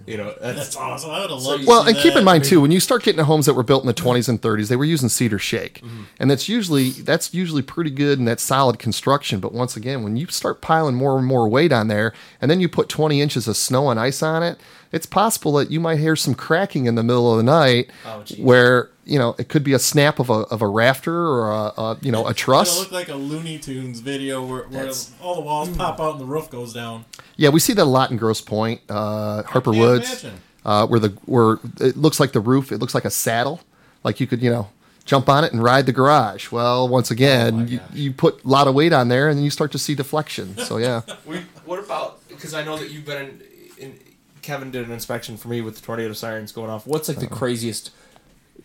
You 0.07 0.17
know, 0.17 0.33
that's, 0.41 0.57
That's 0.57 0.75
awesome. 0.75 1.11
I 1.11 1.21
would 1.21 1.29
have 1.29 1.39
loved. 1.41 1.59
you- 1.61 1.65
to 1.65 1.69
Well, 1.69 1.83
see 1.83 1.91
and 1.91 1.99
keep 1.99 2.15
in 2.15 2.23
mind 2.23 2.43
too, 2.43 2.61
when 2.61 2.71
you 2.71 2.79
start 2.79 3.03
getting 3.03 3.17
to 3.17 3.23
homes 3.25 3.45
that 3.45 3.53
were 3.53 3.63
built 3.63 3.83
in 3.83 3.87
the 3.87 3.93
20s 3.93 4.27
and 4.29 4.41
30s, 4.41 4.67
they 4.69 4.75
were 4.75 4.85
using 4.85 5.09
cedar 5.09 5.39
shake, 5.39 5.81
mm-hmm. 5.81 6.03
and 6.19 6.29
that's 6.31 6.47
usually 6.49 6.89
that's 6.91 7.33
usually 7.33 7.61
pretty 7.61 7.91
good 7.91 8.19
and 8.19 8.27
that's 8.27 8.43
solid 8.43 8.79
construction. 8.79 9.39
But 9.39 9.53
once 9.53 9.75
again, 9.75 10.03
when 10.03 10.17
you 10.17 10.27
start 10.27 10.61
piling 10.61 10.95
more 10.95 11.17
and 11.17 11.27
more 11.27 11.47
weight 11.47 11.71
on 11.71 11.87
there, 11.87 12.13
and 12.41 12.49
then 12.49 12.59
you 12.59 12.67
put 12.69 12.89
20 12.89 13.21
inches 13.21 13.47
of 13.47 13.57
snow 13.57 13.89
and 13.89 13.99
ice 13.99 14.21
on 14.23 14.43
it, 14.43 14.57
it's 14.91 15.05
possible 15.05 15.53
that 15.53 15.71
you 15.71 15.79
might 15.79 15.99
hear 15.99 16.15
some 16.15 16.33
cracking 16.35 16.85
in 16.85 16.95
the 16.95 17.03
middle 17.03 17.31
of 17.31 17.37
the 17.37 17.43
night, 17.43 17.89
Oh, 18.05 18.23
where 18.37 18.89
you 19.05 19.17
know 19.17 19.35
it 19.39 19.49
could 19.49 19.63
be 19.63 19.73
a 19.73 19.79
snap 19.79 20.19
of 20.19 20.29
a 20.29 20.33
of 20.53 20.61
a 20.61 20.67
rafter 20.67 21.15
or 21.15 21.51
a, 21.51 21.73
a 21.81 21.97
you 22.01 22.11
know 22.11 22.27
a 22.27 22.33
truss. 22.33 22.69
It'll 22.69 22.83
truss. 22.83 22.91
look 22.91 22.91
like 22.91 23.09
a 23.09 23.15
Looney 23.15 23.57
Tunes 23.59 23.99
video 23.99 24.45
where, 24.45 24.63
where 24.63 24.91
all 25.21 25.35
the 25.35 25.41
walls 25.41 25.69
pop 25.75 25.99
out 25.99 26.11
and 26.13 26.21
the 26.21 26.25
roof 26.25 26.49
goes 26.49 26.73
down. 26.73 27.05
Yeah, 27.37 27.49
we 27.49 27.59
see 27.59 27.73
that 27.73 27.83
a 27.83 27.85
lot 27.85 28.11
in 28.11 28.17
Grosse 28.17 28.41
Pointe, 28.41 28.81
uh, 28.89 29.43
Harper 29.43 29.71
can't 29.71 29.81
Woods, 29.81 30.23
imagine. 30.23 30.41
uh, 30.65 30.87
where 30.87 30.99
the 30.99 31.09
where 31.25 31.57
it 31.79 31.97
looks 31.97 32.19
like 32.19 32.33
the 32.33 32.39
roof. 32.41 32.71
It 32.71 32.77
looks 32.77 32.93
like 32.93 33.05
a 33.05 33.09
saddle, 33.09 33.61
like 34.03 34.19
you 34.19 34.27
could 34.27 34.41
you 34.43 34.51
know 34.51 34.69
jump 35.03 35.27
on 35.29 35.43
it 35.43 35.51
and 35.51 35.63
ride 35.63 35.87
the 35.87 35.91
garage. 35.93 36.51
Well, 36.51 36.87
once 36.87 37.09
again, 37.09 37.67
you, 37.67 37.79
you 37.91 38.11
put 38.13 38.43
a 38.43 38.47
lot 38.47 38.67
of 38.67 38.75
weight 38.75 38.93
on 38.93 39.07
there, 39.07 39.29
and 39.29 39.37
then 39.37 39.43
you 39.43 39.49
start 39.49 39.71
to 39.71 39.79
see 39.79 39.95
deflection. 39.95 40.57
So 40.59 40.77
yeah, 40.77 41.01
We, 41.25 41.37
what 41.65 41.79
about 41.79 42.19
because 42.27 42.53
I 42.53 42.63
know 42.63 42.77
that 42.77 42.91
you've 42.91 43.05
been 43.05 43.21
in, 43.23 43.41
in. 43.79 43.99
Kevin 44.41 44.71
did 44.71 44.85
an 44.85 44.91
inspection 44.91 45.37
for 45.37 45.47
me 45.47 45.61
with 45.61 45.75
the 45.75 45.81
tornado 45.81 46.13
sirens 46.13 46.51
going 46.51 46.69
off. 46.69 46.87
What's 46.87 47.07
like 47.07 47.19
the 47.19 47.27
craziest, 47.27 47.91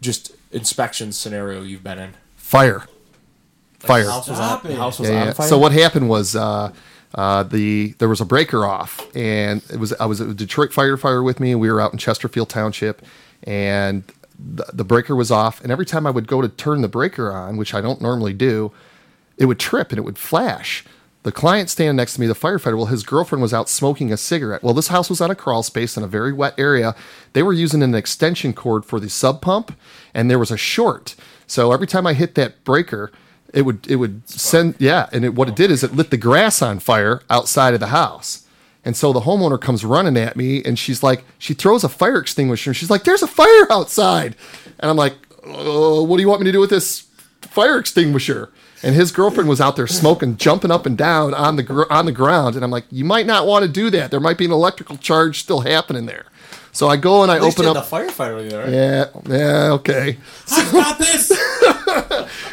just 0.00 0.34
inspection 0.52 1.12
scenario 1.12 1.62
you've 1.62 1.84
been 1.84 1.98
in? 1.98 2.14
fire, 2.36 2.84
fire. 3.80 4.04
The 4.04 4.10
house 4.12 4.28
was, 4.28 4.38
on, 4.38 4.60
the 4.62 4.76
house 4.76 4.98
was 5.00 5.08
Yeah, 5.08 5.20
on 5.20 5.26
yeah. 5.28 5.32
fire. 5.32 5.48
So 5.48 5.58
what 5.58 5.72
happened 5.72 6.08
was 6.08 6.36
uh, 6.36 6.72
uh, 7.14 7.42
the 7.42 7.94
there 7.98 8.08
was 8.08 8.20
a 8.20 8.24
breaker 8.24 8.64
off, 8.64 9.00
and 9.16 9.62
it 9.72 9.78
was 9.80 9.92
I 9.94 10.06
was 10.06 10.20
a 10.20 10.32
Detroit 10.32 10.70
firefighter 10.70 11.24
with 11.24 11.40
me, 11.40 11.50
and 11.52 11.60
we 11.60 11.70
were 11.70 11.80
out 11.80 11.92
in 11.92 11.98
Chesterfield 11.98 12.48
Township, 12.48 13.02
and 13.42 14.04
the, 14.38 14.66
the 14.72 14.84
breaker 14.84 15.16
was 15.16 15.30
off, 15.30 15.60
and 15.62 15.72
every 15.72 15.86
time 15.86 16.06
I 16.06 16.10
would 16.10 16.28
go 16.28 16.40
to 16.40 16.48
turn 16.48 16.82
the 16.82 16.88
breaker 16.88 17.32
on, 17.32 17.56
which 17.56 17.74
I 17.74 17.80
don't 17.80 18.00
normally 18.00 18.32
do, 18.32 18.70
it 19.38 19.46
would 19.46 19.58
trip 19.58 19.90
and 19.90 19.98
it 19.98 20.02
would 20.02 20.18
flash. 20.18 20.84
The 21.26 21.32
client 21.32 21.68
standing 21.68 21.96
next 21.96 22.14
to 22.14 22.20
me, 22.20 22.28
the 22.28 22.34
firefighter, 22.34 22.76
well, 22.76 22.86
his 22.86 23.02
girlfriend 23.02 23.42
was 23.42 23.52
out 23.52 23.68
smoking 23.68 24.12
a 24.12 24.16
cigarette. 24.16 24.62
Well, 24.62 24.74
this 24.74 24.86
house 24.86 25.10
was 25.10 25.20
on 25.20 25.28
a 25.28 25.34
crawl 25.34 25.64
space 25.64 25.96
in 25.96 26.04
a 26.04 26.06
very 26.06 26.32
wet 26.32 26.54
area. 26.56 26.94
They 27.32 27.42
were 27.42 27.52
using 27.52 27.82
an 27.82 27.96
extension 27.96 28.52
cord 28.52 28.84
for 28.84 29.00
the 29.00 29.10
sump 29.10 29.40
pump, 29.40 29.76
and 30.14 30.30
there 30.30 30.38
was 30.38 30.52
a 30.52 30.56
short. 30.56 31.16
So 31.48 31.72
every 31.72 31.88
time 31.88 32.06
I 32.06 32.12
hit 32.12 32.36
that 32.36 32.62
breaker, 32.62 33.10
it 33.52 33.62
would 33.62 33.90
it 33.90 33.96
would 33.96 34.28
send 34.28 34.76
yeah, 34.78 35.08
and 35.12 35.24
it, 35.24 35.34
what 35.34 35.48
it 35.48 35.56
did 35.56 35.72
is 35.72 35.82
it 35.82 35.96
lit 35.96 36.12
the 36.12 36.16
grass 36.16 36.62
on 36.62 36.78
fire 36.78 37.22
outside 37.28 37.74
of 37.74 37.80
the 37.80 37.88
house. 37.88 38.46
And 38.84 38.96
so 38.96 39.12
the 39.12 39.22
homeowner 39.22 39.60
comes 39.60 39.84
running 39.84 40.16
at 40.16 40.36
me, 40.36 40.62
and 40.62 40.78
she's 40.78 41.02
like, 41.02 41.24
she 41.38 41.54
throws 41.54 41.82
a 41.82 41.88
fire 41.88 42.18
extinguisher, 42.18 42.70
and 42.70 42.76
she's 42.76 42.88
like, 42.88 43.02
"There's 43.02 43.22
a 43.22 43.26
fire 43.26 43.66
outside," 43.68 44.36
and 44.78 44.88
I'm 44.88 44.96
like, 44.96 45.16
oh, 45.44 46.04
"What 46.04 46.18
do 46.18 46.22
you 46.22 46.28
want 46.28 46.42
me 46.42 46.44
to 46.46 46.52
do 46.52 46.60
with 46.60 46.70
this 46.70 47.08
fire 47.40 47.80
extinguisher?" 47.80 48.52
And 48.82 48.94
his 48.94 49.10
girlfriend 49.10 49.48
was 49.48 49.60
out 49.60 49.76
there 49.76 49.86
smoking, 49.86 50.36
jumping 50.36 50.70
up 50.70 50.84
and 50.86 50.98
down 50.98 51.32
on 51.34 51.56
the 51.56 51.62
gr- 51.62 51.90
on 51.90 52.06
the 52.06 52.12
ground, 52.12 52.56
and 52.56 52.64
I'm 52.64 52.70
like, 52.70 52.84
"You 52.90 53.04
might 53.04 53.26
not 53.26 53.46
want 53.46 53.62
to 53.64 53.68
do 53.70 53.88
that. 53.90 54.10
There 54.10 54.20
might 54.20 54.36
be 54.38 54.44
an 54.44 54.52
electrical 54.52 54.96
charge 54.98 55.40
still 55.40 55.60
happening 55.60 56.06
there." 56.06 56.26
So 56.72 56.88
I 56.88 56.96
go 56.96 57.22
and 57.22 57.32
I 57.32 57.38
open 57.38 57.64
up. 57.64 57.74
the 57.74 57.80
firefighter 57.96 58.36
with 58.36 58.52
you, 58.52 58.58
right? 58.58 58.68
Yeah, 58.68 59.06
yeah, 59.26 59.72
okay. 59.72 60.18
I've 60.52 60.72
got 60.72 60.98
this. 60.98 61.32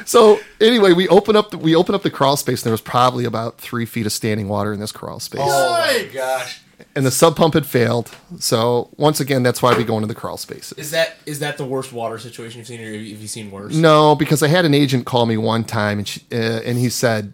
So 0.06 0.40
anyway, 0.62 0.94
we 0.94 1.08
open 1.08 1.36
up 1.36 1.52
the, 1.52 1.58
we 1.58 1.76
open 1.76 1.96
up 1.96 2.04
the 2.04 2.10
crawl 2.12 2.36
space, 2.38 2.62
and 2.62 2.66
there 2.66 2.74
was 2.74 2.82
probably 2.82 3.26
about 3.26 3.58
three 3.58 3.86
feet 3.86 4.06
of 4.06 4.12
standing 4.12 4.48
water 4.48 4.74
in 4.74 4.80
this 4.80 4.92
crawl 4.92 5.20
space, 5.20 5.42
Oh 5.44 5.72
my 5.72 6.10
gosh! 6.14 6.62
And 6.96 7.06
the 7.06 7.12
sump 7.12 7.38
pump 7.38 7.54
had 7.54 7.66
failed. 7.66 8.16
So 8.40 8.90
once 8.98 9.20
again, 9.20 9.44
that's 9.44 9.62
why 9.62 9.76
we 9.78 9.84
go 9.84 9.96
into 9.96 10.08
the 10.08 10.16
crawl 10.16 10.38
spaces. 10.38 10.78
Is 10.78 10.92
that 10.92 11.16
is 11.26 11.40
that 11.40 11.58
the 11.58 11.66
worst 11.66 11.94
water 11.94 12.18
situation 12.18 12.60
you've 12.60 12.68
seen, 12.68 12.82
or 12.82 12.92
have 12.92 13.02
you 13.02 13.28
seen 13.28 13.52
worse? 13.52 13.76
No, 13.76 14.16
because 14.16 14.44
I 14.44 14.48
had 14.48 14.66
an 14.66 14.74
agent 14.74 15.06
call 15.06 15.26
me 15.26 15.38
one 15.38 15.64
time, 15.64 16.00
and 16.00 16.08
she, 16.08 16.22
uh, 16.32 16.36
and 16.36 16.78
he 16.78 16.90
said, 16.90 17.34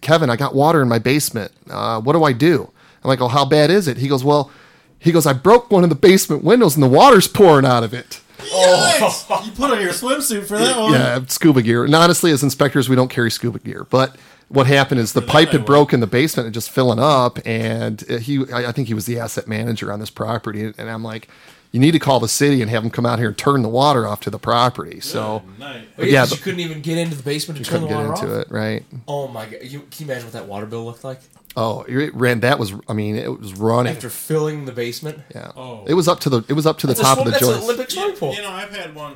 "Kevin, 0.00 0.30
I 0.30 0.36
got 0.36 0.54
water 0.54 0.82
in 0.82 0.88
my 0.88 0.98
basement. 0.98 1.52
Uh, 1.70 2.00
what 2.00 2.14
do 2.14 2.24
I 2.24 2.32
do?" 2.32 2.70
I'm 3.02 3.08
like, 3.08 3.20
"Oh, 3.20 3.28
how 3.28 3.44
bad 3.44 3.70
is 3.70 3.88
it?" 3.88 3.96
He 3.98 4.08
goes, 4.08 4.24
"Well." 4.24 4.50
He 4.98 5.12
goes, 5.12 5.26
I 5.26 5.34
broke 5.34 5.70
one 5.70 5.84
of 5.84 5.90
the 5.90 5.94
basement 5.94 6.42
windows 6.42 6.74
and 6.74 6.82
the 6.82 6.88
water's 6.88 7.28
pouring 7.28 7.66
out 7.66 7.84
of 7.84 7.92
it. 7.94 8.20
Yikes! 8.38 9.46
You 9.46 9.52
put 9.52 9.70
on 9.70 9.80
your 9.80 9.92
swimsuit 9.92 10.46
for 10.46 10.58
that 10.58 10.76
one. 10.76 10.92
Yeah, 10.92 11.20
scuba 11.28 11.62
gear. 11.62 11.84
And 11.84 11.94
honestly, 11.94 12.32
as 12.32 12.42
inspectors, 12.42 12.88
we 12.88 12.96
don't 12.96 13.08
carry 13.08 13.30
scuba 13.30 13.58
gear. 13.58 13.86
But 13.88 14.16
what 14.48 14.66
happened 14.66 15.00
is 15.00 15.12
the 15.12 15.20
that 15.20 15.28
pipe 15.28 15.48
had 15.48 15.60
would. 15.62 15.66
broke 15.66 15.92
in 15.92 16.00
the 16.00 16.06
basement 16.06 16.46
and 16.46 16.54
just 16.54 16.70
filling 16.70 16.98
up. 16.98 17.38
And 17.46 18.00
he, 18.02 18.44
I 18.52 18.66
I 18.68 18.72
think 18.72 18.88
he 18.88 18.94
was 18.94 19.06
the 19.06 19.18
asset 19.18 19.46
manager 19.48 19.92
on 19.92 20.00
this 20.00 20.10
property. 20.10 20.72
And 20.78 20.88
I'm 20.90 21.02
like, 21.02 21.28
you 21.72 21.80
need 21.80 21.92
to 21.92 21.98
call 21.98 22.20
the 22.20 22.28
city 22.28 22.62
and 22.62 22.70
have 22.70 22.82
them 22.82 22.90
come 22.90 23.04
out 23.04 23.18
here 23.18 23.28
and 23.28 23.36
turn 23.36 23.62
the 23.62 23.68
water 23.68 24.06
off 24.06 24.20
to 24.20 24.30
the 24.30 24.38
property. 24.38 25.00
So 25.00 25.42
Good 25.44 25.58
night. 25.58 25.88
Yeah, 25.98 26.04
yeah, 26.04 26.20
'cause 26.20 26.30
the- 26.30 26.36
you 26.36 26.42
couldn't 26.42 26.60
even 26.60 26.80
get 26.80 26.96
into 26.98 27.16
the 27.16 27.22
basement 27.22 27.56
to 27.56 27.60
you 27.60 27.64
turn 27.64 27.82
couldn't 27.88 27.96
the 27.96 28.12
get 28.14 28.22
into 28.24 28.40
off. 28.40 28.46
it, 28.46 28.50
right? 28.52 28.84
Oh 29.08 29.28
my 29.28 29.46
god! 29.46 29.62
You, 29.62 29.80
can 29.80 30.06
you 30.06 30.06
imagine 30.06 30.24
what 30.24 30.32
that 30.34 30.46
water 30.46 30.66
bill 30.66 30.84
looked 30.84 31.04
like 31.04 31.20
Oh, 31.58 31.84
it 31.88 32.14
ran. 32.14 32.40
That 32.40 32.58
was. 32.58 32.74
I 32.86 32.92
mean, 32.92 33.16
it 33.16 33.40
was 33.40 33.54
running. 33.54 33.94
after 33.94 34.10
filling 34.10 34.66
the 34.66 34.72
basement? 34.72 35.20
yeah. 35.34 35.52
Oh. 35.56 35.84
It 35.86 35.94
was 35.94 36.06
up 36.06 36.20
to 36.20 36.28
the. 36.30 36.42
It 36.48 36.52
was 36.52 36.66
up 36.66 36.76
to 36.80 36.86
the 36.86 36.92
That's 36.92 37.00
a 37.00 37.02
top 37.02 37.14
swim- 37.16 37.28
of 37.28 37.32
the 37.32 37.40
that's 37.40 37.50
an. 37.56 37.62
Olympic 37.64 37.90
swimming 37.90 38.16
pool. 38.16 38.34
You 38.34 38.42
know, 38.42 38.50
I've 38.52 38.76
had 38.76 38.94
one 38.94 39.14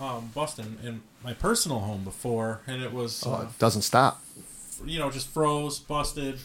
um, 0.00 0.30
bust 0.34 0.58
in, 0.58 0.78
in 0.82 1.02
my 1.22 1.34
personal 1.34 1.80
home 1.80 2.02
before, 2.02 2.60
and 2.66 2.82
it 2.82 2.94
was, 2.94 3.22
Oh, 3.26 3.34
uh, 3.34 3.42
it 3.42 3.58
doesn't 3.58 3.82
stop. 3.82 4.22
You 4.84 4.98
know, 4.98 5.10
just 5.10 5.28
froze, 5.28 5.78
busted, 5.78 6.38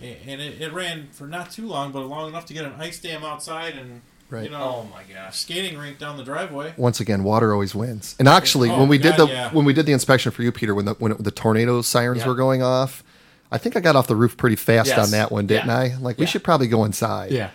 and 0.00 0.40
it, 0.40 0.60
it 0.60 0.72
ran 0.72 1.08
for 1.12 1.26
not 1.26 1.50
too 1.50 1.66
long, 1.66 1.92
but 1.92 2.00
long 2.06 2.28
enough 2.28 2.46
to 2.46 2.54
get 2.54 2.64
an 2.64 2.72
ice 2.78 3.00
dam 3.00 3.24
outside 3.24 3.74
and, 3.76 4.02
Right. 4.30 4.44
you 4.44 4.50
know, 4.50 4.62
Oh 4.86 4.88
my 4.92 5.02
gosh! 5.12 5.36
skating 5.38 5.78
rink 5.78 5.98
down 5.98 6.16
the 6.16 6.24
driveway. 6.24 6.72
Once 6.78 6.98
again, 6.98 7.24
water 7.24 7.52
always 7.52 7.74
wins. 7.74 8.16
And 8.18 8.26
actually, 8.26 8.70
Oh, 8.70 8.78
when 8.80 8.88
we 8.88 8.96
did 8.98 9.16
the 9.16 9.26
yeah. 9.26 9.50
when 9.52 9.64
we 9.66 9.72
did 9.74 9.84
the 9.86 9.92
inspection 9.92 10.32
for 10.32 10.42
you, 10.42 10.50
Peter, 10.50 10.74
when 10.74 10.86
the 10.86 10.94
when 10.94 11.12
it, 11.12 11.22
the 11.22 11.30
tornado 11.30 11.82
sirens 11.82 12.22
Yeah. 12.22 12.28
were 12.28 12.34
going 12.34 12.62
off, 12.62 13.04
I 13.52 13.58
think 13.58 13.76
I 13.76 13.80
got 13.80 13.96
off 13.96 14.06
the 14.08 14.16
roof 14.16 14.36
pretty 14.36 14.56
fast 14.56 14.88
Yes. 14.88 14.98
on 14.98 15.10
that 15.12 15.30
one, 15.30 15.46
didn't 15.46 15.68
Yeah. 15.68 15.78
I? 15.78 15.96
Like 16.00 16.18
we 16.18 16.24
Yeah. 16.24 16.30
should 16.30 16.42
probably 16.42 16.68
go 16.68 16.84
inside. 16.84 17.30
Yeah. 17.32 17.50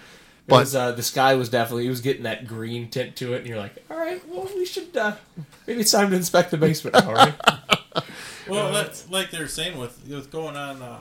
But- 0.48 0.72
But 0.72 0.76
uh, 0.76 0.92
the 0.94 1.04
sky 1.04 1.34
was 1.36 1.50
definitely 1.50 1.88
it 1.88 1.90
was 1.90 2.02
getting 2.02 2.24
that 2.24 2.48
green 2.48 2.90
tint 2.90 3.16
to 3.18 3.34
it, 3.34 3.40
and 3.40 3.48
you're 3.48 3.58
like, 3.58 3.84
all 3.90 3.98
right, 3.98 4.22
well, 4.30 4.48
we 4.56 4.66
should 4.66 4.96
uh, 4.96 5.14
maybe 5.68 5.82
it's 5.82 5.92
time 5.92 6.12
to 6.12 6.16
inspect 6.16 6.52
the 6.52 6.58
basement 6.58 6.94
now, 7.04 7.12
right? 7.14 7.34
Well, 8.50 8.72
that's 8.74 9.10
like 9.10 9.32
they're 9.32 9.48
saying 9.48 9.78
with 9.78 10.06
with 10.08 10.32
going 10.32 10.56
on 10.56 10.82
uh, 10.82 10.98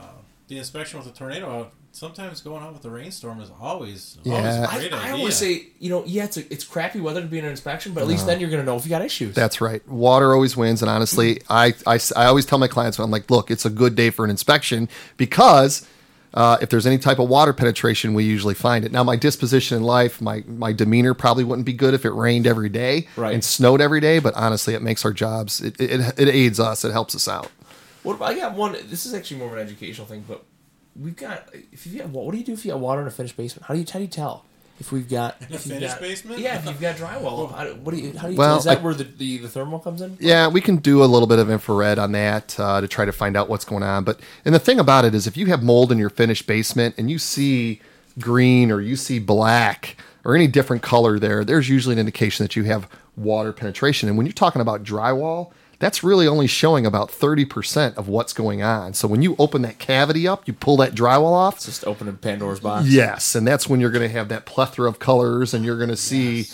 the 0.47 0.57
inspection 0.57 0.99
with 0.99 1.07
the 1.07 1.13
tornado 1.17 1.49
out. 1.49 1.73
Sometimes 1.91 2.41
going 2.41 2.61
on 2.61 2.71
with 2.71 2.83
the 2.83 2.89
rainstorm 2.91 3.41
is 3.41 3.49
always, 3.59 4.19
Yeah. 4.23 4.35
always 4.35 4.55
a 4.55 4.69
I, 4.69 4.77
great 4.77 4.93
I 4.93 4.99
idea. 5.05 5.15
always 5.15 5.35
say, 5.35 5.67
you 5.79 5.89
know, 5.89 6.03
yeah, 6.05 6.25
it's 6.25 6.37
a, 6.37 6.53
it's 6.53 6.63
crappy 6.63 6.99
weather 7.01 7.19
to 7.21 7.27
be 7.27 7.39
in 7.39 7.45
an 7.45 7.49
inspection, 7.49 7.93
but 7.95 8.01
at 8.01 8.07
least 8.07 8.27
then 8.27 8.39
you're 8.39 8.51
gonna 8.51 8.63
know 8.63 8.75
if 8.77 8.85
you 8.85 8.91
got 8.91 9.01
issues. 9.01 9.33
That's 9.33 9.59
right. 9.59 9.85
Water 9.89 10.31
always 10.35 10.55
wins. 10.55 10.83
And 10.83 10.89
honestly, 10.89 11.41
I, 11.49 11.73
I 11.87 11.99
I 12.15 12.25
always 12.25 12.45
tell 12.45 12.59
my 12.59 12.67
clients, 12.67 12.99
I'm 12.99 13.09
like, 13.09 13.29
look, 13.31 13.49
it's 13.49 13.65
a 13.65 13.71
good 13.71 13.95
day 13.95 14.11
for 14.11 14.23
an 14.23 14.29
inspection 14.29 14.87
because 15.17 15.87
uh, 16.33 16.57
if 16.61 16.69
there's 16.69 16.85
any 16.85 16.97
type 16.97 17.19
of 17.19 17.27
water 17.29 17.53
penetration, 17.53 18.13
we 18.13 18.23
usually 18.23 18.53
find 18.53 18.85
it. 18.85 18.91
Now, 18.91 19.03
my 19.03 19.15
disposition 19.15 19.77
in 19.77 19.83
life, 19.83 20.21
my, 20.21 20.43
my 20.47 20.73
demeanor 20.73 21.13
probably 21.13 21.43
wouldn't 21.43 21.65
be 21.65 21.73
good 21.73 21.93
if 21.93 22.05
it 22.05 22.11
rained 22.11 22.45
every 22.45 22.69
day 22.69 23.07
Right. 23.15 23.33
and 23.33 23.43
snowed 23.43 23.81
every 23.81 23.99
day. 23.99 24.19
But 24.19 24.33
honestly, 24.35 24.73
it 24.75 24.81
makes 24.81 25.03
our 25.05 25.13
jobs, 25.13 25.61
it, 25.61 25.79
it, 25.79 26.19
it 26.19 26.27
aids 26.27 26.59
us, 26.59 26.85
it 26.85 26.91
helps 26.91 27.15
us 27.15 27.27
out. 27.27 27.51
What 28.03 28.15
about, 28.15 28.29
I 28.31 28.35
got 28.35 28.53
one. 28.53 28.73
This 28.85 29.05
is 29.05 29.13
actually 29.13 29.37
more 29.37 29.47
of 29.47 29.53
an 29.53 29.59
educational 29.59 30.07
thing, 30.07 30.23
but 30.27 30.43
we've 30.95 31.15
got. 31.15 31.49
If 31.71 31.85
you 31.85 31.99
got, 31.99 32.09
what 32.09 32.31
do 32.31 32.37
you 32.37 32.45
do 32.45 32.53
if 32.53 32.63
you 32.65 32.71
got 32.71 32.79
water 32.79 33.01
in 33.01 33.07
a 33.07 33.11
finished 33.11 33.35
basement? 33.35 33.65
How 33.65 33.73
do 33.73 33.79
you 33.79 33.85
how 33.91 33.99
do 33.99 34.03
you 34.05 34.07
tell 34.09 34.45
if 34.79 34.91
we've 34.91 35.09
got 35.09 35.39
a 35.41 35.43
if 35.43 35.51
you've 35.51 35.61
finished 35.61 35.93
got- 35.95 36.01
basement? 36.01 36.39
Yeah, 36.39 36.57
if 36.59 36.65
you've 36.65 36.79
got 36.81 36.95
drywall, 36.95 37.53
how 37.55 37.63
do, 37.65 37.75
what 37.75 37.93
do 37.93 38.01
you 38.01 38.17
how 38.17 38.27
do 38.27 38.33
you 38.33 38.37
Well, 38.37 38.49
tell? 38.49 38.57
Is 38.59 38.63
that 38.65 38.77
I- 38.79 38.81
where 38.81 38.93
the, 38.93 39.03
the 39.03 39.37
the 39.39 39.47
thermal 39.49 39.79
comes 39.79 40.01
in? 40.01 40.17
Yeah, 40.19 40.47
we 40.47 40.61
can 40.61 40.77
do 40.77 41.03
a 41.03 41.05
little 41.05 41.27
bit 41.27 41.39
of 41.39 41.49
infrared 41.49 41.99
on 41.99 42.11
that 42.13 42.59
uh, 42.59 42.81
to 42.81 42.87
try 42.87 43.05
to 43.05 43.11
find 43.11 43.35
out 43.37 43.49
what's 43.49 43.65
going 43.65 43.83
on. 43.83 44.03
But 44.03 44.19
and 44.45 44.53
the 44.55 44.59
thing 44.59 44.79
about 44.79 45.05
it 45.05 45.13
is, 45.13 45.27
if 45.27 45.35
you 45.37 45.47
have 45.47 45.61
mold 45.63 45.91
in 45.91 45.97
your 45.97 46.09
finished 46.09 46.47
basement 46.47 46.95
and 46.97 47.09
you 47.11 47.19
see 47.19 47.81
green 48.19 48.71
or 48.71 48.81
you 48.81 48.95
see 48.95 49.19
black 49.19 49.95
or 50.25 50.35
any 50.35 50.47
different 50.47 50.81
color 50.83 51.19
there, 51.19 51.43
there's 51.45 51.69
usually 51.69 51.93
an 51.93 51.99
indication 51.99 52.43
that 52.43 52.55
you 52.55 52.63
have 52.63 52.87
water 53.15 53.53
penetration. 53.53 54.09
And 54.09 54.17
when 54.17 54.25
you're 54.25 54.33
talking 54.33 54.61
about 54.61 54.83
drywall, 54.83 55.51
that's 55.79 56.03
really 56.03 56.27
only 56.27 56.47
showing 56.47 56.85
about 56.85 57.09
30% 57.09 57.95
of 57.95 58.07
what's 58.07 58.33
going 58.33 58.61
on. 58.61 58.93
So 58.93 59.07
when 59.07 59.21
you 59.21 59.35
open 59.39 59.61
that 59.63 59.79
cavity 59.79 60.27
up, 60.27 60.47
you 60.47 60.53
pull 60.53 60.77
that 60.77 60.93
drywall 60.93 61.31
off. 61.31 61.55
It's 61.55 61.65
just 61.65 61.87
opening 61.87 62.17
Pandora's 62.17 62.59
box. 62.59 62.87
Yes, 62.87 63.33
and 63.33 63.47
that's 63.47 63.67
when 63.67 63.79
you're 63.79 63.91
going 63.91 64.07
to 64.07 64.13
have 64.13 64.27
that 64.29 64.45
plethora 64.45 64.89
of 64.89 64.99
colors, 64.99 65.53
and 65.53 65.63
you're 65.63 65.77
going 65.77 65.89
to 65.89 65.97
see 65.97 66.45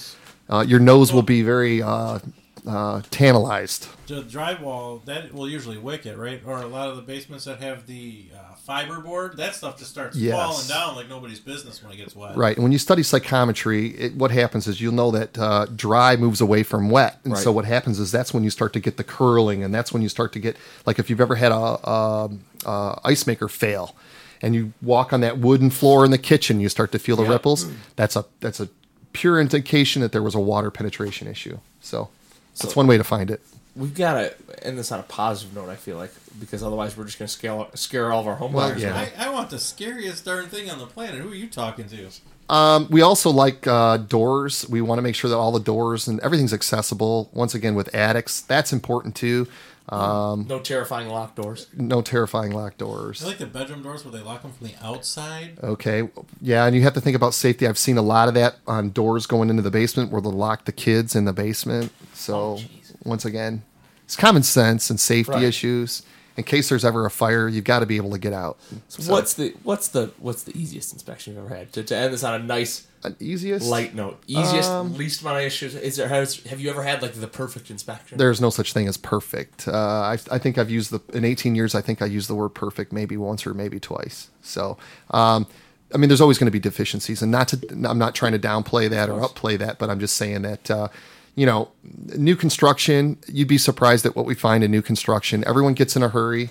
uh, 0.49 0.63
your 0.67 0.79
nose 0.79 1.11
will 1.11 1.23
be 1.23 1.41
very 1.41 1.81
uh, 1.81 2.19
uh, 2.67 3.01
tantalized. 3.11 3.87
the 4.07 4.21
drywall 4.23 5.03
that 5.05 5.33
will 5.33 5.47
usually 5.49 5.77
wick 5.77 6.05
it, 6.05 6.17
right? 6.17 6.41
Or 6.45 6.57
a 6.61 6.67
lot 6.67 6.89
of 6.89 6.95
the 6.95 7.01
basements 7.01 7.45
that 7.45 7.59
have 7.61 7.85
the 7.87 8.25
uh, 8.35 8.55
fiberboard, 8.67 9.35
that 9.37 9.55
stuff 9.55 9.77
just 9.77 9.91
starts 9.91 10.15
Yes. 10.17 10.33
falling 10.35 10.67
down 10.67 10.95
like 10.95 11.07
nobody's 11.09 11.39
business 11.39 11.81
when 11.83 11.91
it 11.93 11.97
gets 11.97 12.15
wet. 12.15 12.35
Right. 12.37 12.55
And 12.55 12.63
when 12.63 12.71
you 12.71 12.77
study 12.77 13.01
psychrometry, 13.01 13.99
it, 13.99 14.15
what 14.15 14.31
happens 14.31 14.67
is 14.67 14.81
you'll 14.81 14.93
know 14.93 15.11
that 15.11 15.37
uh, 15.37 15.65
dry 15.75 16.15
moves 16.15 16.41
away 16.41 16.63
from 16.63 16.89
wet. 16.89 17.19
And 17.23 17.37
so 17.37 17.51
what 17.51 17.65
happens 17.65 17.99
is 17.99 18.11
that's 18.11 18.33
when 18.33 18.43
you 18.43 18.49
start 18.49 18.73
to 18.73 18.79
get 18.79 18.97
the 18.97 19.03
curling, 19.03 19.63
and 19.63 19.73
that's 19.73 19.91
when 19.93 20.01
you 20.01 20.09
start 20.09 20.33
to 20.33 20.39
get 20.39 20.55
like 20.85 20.99
if 20.99 21.09
you've 21.09 21.21
ever 21.21 21.35
had 21.35 21.51
a, 21.51 21.55
a, 21.55 22.29
a 22.65 22.99
ice 23.03 23.25
maker 23.27 23.47
fail, 23.47 23.95
and 24.41 24.53
you 24.53 24.73
walk 24.81 25.13
on 25.13 25.21
that 25.21 25.37
wooden 25.39 25.69
floor 25.69 26.03
in 26.05 26.11
the 26.11 26.17
kitchen, 26.17 26.59
you 26.59 26.69
start 26.69 26.91
to 26.91 26.99
feel 26.99 27.15
the 27.15 27.23
Yeah. 27.23 27.29
ripples. 27.29 27.65
That's 27.95 28.15
a 28.15 28.25
that's 28.39 28.59
a 28.59 28.69
pure 29.13 29.39
indication 29.39 30.01
that 30.01 30.11
there 30.11 30.21
was 30.21 30.35
a 30.35 30.39
water 30.39 30.69
penetration 30.69 31.27
issue. 31.27 31.57
So 31.79 32.09
that's 32.57 32.73
So- 32.73 32.79
one 32.79 32.87
way 32.87 32.97
to 32.97 33.03
find 33.03 33.29
it. 33.31 33.41
We've 33.75 33.93
got 33.93 34.13
to 34.13 34.65
end 34.65 34.77
this 34.77 34.89
on 34.93 35.01
a 35.01 35.03
positive 35.03 35.53
note. 35.53 35.67
I 35.67 35.75
feel 35.75 35.97
like 35.97 36.13
because 36.39 36.63
otherwise 36.63 36.95
we're 36.95 37.03
just 37.03 37.19
going 37.19 37.27
to 37.27 37.33
scare 37.33 37.65
scare 37.73 38.11
all 38.13 38.21
of 38.21 38.27
our 38.27 38.35
home 38.35 38.53
Well, 38.53 38.69
buyers. 38.69 38.81
yeah. 38.81 39.07
I, 39.19 39.25
I 39.25 39.29
want 39.29 39.49
the 39.49 39.59
scariest 39.59 40.23
darn 40.23 40.47
thing 40.47 40.69
on 40.69 40.79
the 40.79 40.85
planet. 40.85 41.19
Who 41.19 41.29
are 41.29 41.35
you 41.35 41.47
talking 41.49 41.89
to? 41.89 42.09
Um, 42.49 42.87
we 42.91 43.01
also 43.01 43.29
like 43.31 43.65
uh, 43.67 43.97
doors. 43.97 44.67
We 44.69 44.81
want 44.81 44.99
to 44.99 45.01
make 45.01 45.15
sure 45.15 45.29
that 45.29 45.37
all 45.37 45.51
the 45.51 45.59
doors 45.59 46.07
and 46.07 46.19
everything's 46.19 46.53
accessible. 46.53 47.29
Once 47.33 47.55
again, 47.55 47.73
with 47.75 47.93
attics, 47.95 48.41
that's 48.41 48.71
important 48.71 49.15
too. 49.15 49.47
Um, 49.89 50.45
No 50.49 50.59
terrifying 50.59 51.09
locked 51.09 51.35
doors. 51.35 51.67
no 51.75 52.01
terrifying 52.01 52.51
locked 52.51 52.81
I 52.81 52.85
doors. 52.85 53.23
like 53.23 53.37
the 53.37 53.45
bedroom 53.45 53.83
doors 53.83 54.03
where 54.03 54.11
they 54.11 54.19
lock 54.21 54.41
them 54.41 54.51
from 54.51 54.67
the 54.67 54.73
outside. 54.83 55.59
Okay, 55.63 56.09
yeah, 56.41 56.65
and 56.65 56.75
you 56.75 56.81
have 56.81 56.95
to 56.95 57.01
think 57.01 57.15
about 57.15 57.35
safety. 57.35 57.67
I've 57.67 57.77
seen 57.77 57.97
a 57.97 58.01
lot 58.01 58.27
of 58.27 58.33
that 58.33 58.55
on 58.65 58.89
doors 58.89 59.27
going 59.27 59.49
into 59.51 59.61
the 59.61 59.69
basement 59.69 60.11
where 60.11 60.21
they 60.21 60.29
lock 60.29 60.65
the 60.65 60.71
kids 60.71 61.15
in 61.15 61.25
the 61.25 61.33
basement. 61.33 61.91
So 62.15 62.35
Oh, 62.35 62.61
once 63.03 63.25
again, 63.25 63.61
it's 64.05 64.15
common 64.15 64.41
sense 64.41 64.89
and 64.89 64.99
safety 64.99 65.33
Right. 65.33 65.43
issues. 65.43 66.01
In 66.37 66.43
case 66.43 66.67
there's 66.67 66.83
ever 66.83 67.05
a 67.05 67.09
fire, 67.09 67.47
you've 67.47 67.63
got 67.63 67.79
to 67.79 67.85
be 67.85 67.95
able 67.95 68.11
to 68.11 68.17
get 68.17 68.33
out. 68.33 68.57
So 68.89 69.09
what's 69.11 69.35
the 69.35 69.53
what's 69.63 69.87
the 69.87 70.11
what's 70.19 70.43
the 70.43 70.57
easiest 70.57 70.91
inspection 70.91 71.33
you've 71.33 71.45
ever 71.45 71.55
had? 71.55 71.71
To, 71.73 71.83
to 71.83 71.95
end 71.95 72.13
this 72.13 72.23
on 72.25 72.33
a 72.33 72.43
nice 72.43 72.87
An 73.05 73.15
easiest 73.21 73.65
light 73.67 73.95
note, 73.95 74.21
easiest, 74.27 74.69
Um, 74.69 74.97
least 74.97 75.21
amount 75.21 75.37
of 75.37 75.43
issues. 75.43 75.75
Is 75.75 75.95
there 75.95 76.09
has 76.09 76.41
have 76.43 76.59
you 76.59 76.69
ever 76.69 76.83
had 76.83 77.01
like 77.01 77.13
the 77.13 77.27
perfect 77.27 77.69
inspection? 77.71 78.17
there's 78.17 78.41
no 78.41 78.49
such 78.49 78.73
thing 78.73 78.85
as 78.87 78.97
perfect. 78.97 79.67
Uh, 79.67 79.71
I, 79.73 80.17
I 80.29 80.37
think 80.37 80.57
I've 80.57 80.69
used 80.69 80.91
the 80.91 80.99
in 81.15 81.23
18 81.23 81.55
years. 81.55 81.73
I 81.73 81.81
think 81.81 82.01
I 82.01 82.05
used 82.05 82.27
the 82.29 82.35
word 82.35 82.49
perfect 82.49 82.91
maybe 82.91 83.15
once 83.15 83.47
or 83.47 83.53
maybe 83.53 83.79
twice. 83.79 84.29
So, 84.41 84.77
um, 85.11 85.47
I 85.93 85.97
mean, 85.97 86.09
there's 86.09 86.21
always 86.21 86.37
going 86.37 86.47
to 86.47 86.51
be 86.51 86.59
deficiencies, 86.59 87.21
and 87.21 87.31
not 87.31 87.47
to. 87.49 87.61
I'm 87.87 87.97
not 87.97 88.13
trying 88.13 88.33
to 88.33 88.39
downplay 88.39 88.89
that 88.89 89.07
or 89.09 89.21
upplay 89.21 89.57
that, 89.59 89.79
but 89.79 89.89
I'm 89.89 90.01
just 90.01 90.17
saying 90.17 90.41
that. 90.41 90.69
Uh, 90.69 90.89
you 91.35 91.45
know, 91.45 91.69
new 91.83 92.35
construction, 92.35 93.17
you'd 93.27 93.47
be 93.47 93.57
surprised 93.57 94.05
at 94.05 94.15
what 94.15 94.25
we 94.25 94.35
find 94.35 94.63
in 94.63 94.71
new 94.71 94.81
construction. 94.81 95.43
Everyone 95.45 95.73
gets 95.73 95.95
in 95.95 96.03
a 96.03 96.09
hurry. 96.09 96.49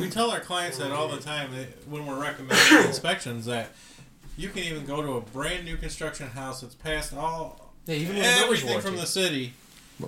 We 0.00 0.10
tell 0.10 0.30
our 0.30 0.40
clients 0.40 0.78
that 0.78 0.90
all 0.90 1.08
the 1.08 1.20
time 1.20 1.54
that 1.54 1.88
when 1.88 2.04
we're 2.04 2.20
recommending 2.20 2.78
inspections 2.86 3.46
that 3.46 3.70
you 4.36 4.48
can 4.48 4.64
even 4.64 4.84
go 4.84 5.02
to 5.02 5.12
a 5.12 5.20
brand 5.20 5.64
new 5.64 5.76
construction 5.76 6.28
house 6.28 6.62
that's 6.62 6.74
passed 6.74 7.14
all 7.14 7.72
Yeah, 7.86 7.94
even 7.94 8.16
with 8.16 8.24
a 8.24 8.38
builder's 8.40 8.62
everything 8.62 8.80
from 8.80 8.96
the 8.96 9.06
city, 9.06 9.52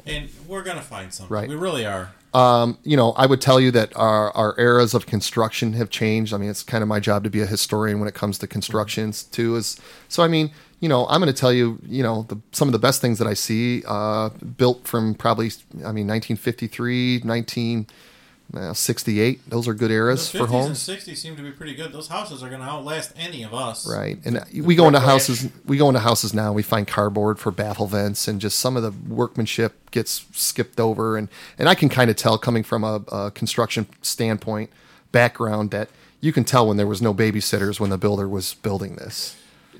and 0.04 0.28
we're 0.48 0.64
gonna 0.64 0.82
find 0.82 1.12
something. 1.12 1.32
Right. 1.32 1.48
We 1.48 1.54
really 1.54 1.86
are. 1.86 2.12
Um, 2.34 2.78
you 2.82 2.96
know, 2.96 3.12
I 3.12 3.24
would 3.24 3.40
tell 3.40 3.60
you 3.60 3.70
that 3.70 3.96
our, 3.96 4.30
our 4.32 4.58
eras 4.58 4.92
of 4.92 5.06
construction 5.06 5.72
have 5.74 5.88
changed. 5.88 6.34
I 6.34 6.36
mean, 6.36 6.50
it's 6.50 6.62
kind 6.62 6.82
of 6.82 6.88
my 6.88 7.00
job 7.00 7.24
to 7.24 7.30
be 7.30 7.40
a 7.40 7.46
historian 7.46 7.98
when 7.98 8.08
it 8.08 8.14
comes 8.14 8.36
to 8.38 8.46
constructions 8.46 9.22
too. 9.22 9.56
Is 9.56 9.80
so. 10.08 10.22
I 10.22 10.28
mean, 10.28 10.50
you 10.80 10.88
know, 10.88 11.06
I'm 11.06 11.20
going 11.20 11.32
to 11.32 11.38
tell 11.38 11.52
you, 11.52 11.78
you 11.86 12.02
know, 12.02 12.24
the, 12.28 12.38
some 12.52 12.68
of 12.68 12.72
the 12.72 12.78
best 12.78 13.00
things 13.00 13.18
that 13.18 13.26
I 13.26 13.32
see 13.34 13.82
uh, 13.86 14.28
built 14.28 14.86
from 14.86 15.14
probably, 15.14 15.46
I 15.76 15.90
mean, 15.92 16.06
1953, 16.06 17.20
1968. 17.24 19.48
Those 19.48 19.66
are 19.68 19.74
good 19.74 19.90
The 19.90 19.94
eras 19.94 20.30
for 20.30 20.40
50s 20.40 20.42
and 20.42 20.50
homes. 20.50 20.86
60s 20.86 21.16
seem 21.16 21.34
to 21.36 21.42
be 21.42 21.50
pretty 21.50 21.74
good. 21.74 21.92
Those 21.92 22.08
houses 22.08 22.42
are 22.42 22.50
gonna 22.50 22.64
outlast 22.64 23.14
any 23.16 23.42
of 23.42 23.54
us. 23.54 23.90
Right, 23.90 24.18
and 24.26 24.44
we 24.52 24.74
go 24.74 24.86
into 24.86 25.00
houses. 25.00 25.48
We 25.64 25.78
go 25.78 25.88
into 25.88 26.00
houses 26.00 26.34
now. 26.34 26.52
We 26.52 26.62
find 26.62 26.86
cardboard 26.86 27.38
for 27.38 27.50
baffle 27.50 27.86
vents, 27.86 28.28
and 28.28 28.38
just 28.38 28.58
some 28.58 28.76
of 28.76 28.82
the 28.82 28.92
workmanship 29.12 29.90
gets 29.90 30.26
skipped 30.32 30.78
over. 30.78 31.16
And 31.16 31.30
and 31.58 31.70
I 31.70 31.74
can 31.74 31.88
kind 31.88 32.10
of 32.10 32.16
tell, 32.16 32.36
coming 32.36 32.62
from 32.62 32.84
a, 32.84 32.96
a 33.10 33.30
construction 33.30 33.86
standpoint 34.02 34.68
background, 35.10 35.70
that 35.70 35.88
you 36.20 36.32
can 36.32 36.44
tell 36.44 36.68
when 36.68 36.76
there 36.76 36.86
was 36.86 37.00
no 37.00 37.14
babysitters 37.14 37.80
when 37.80 37.88
the 37.90 37.98
builder 37.98 38.28
was 38.28 38.52
building 38.54 38.96
this. 38.96 39.36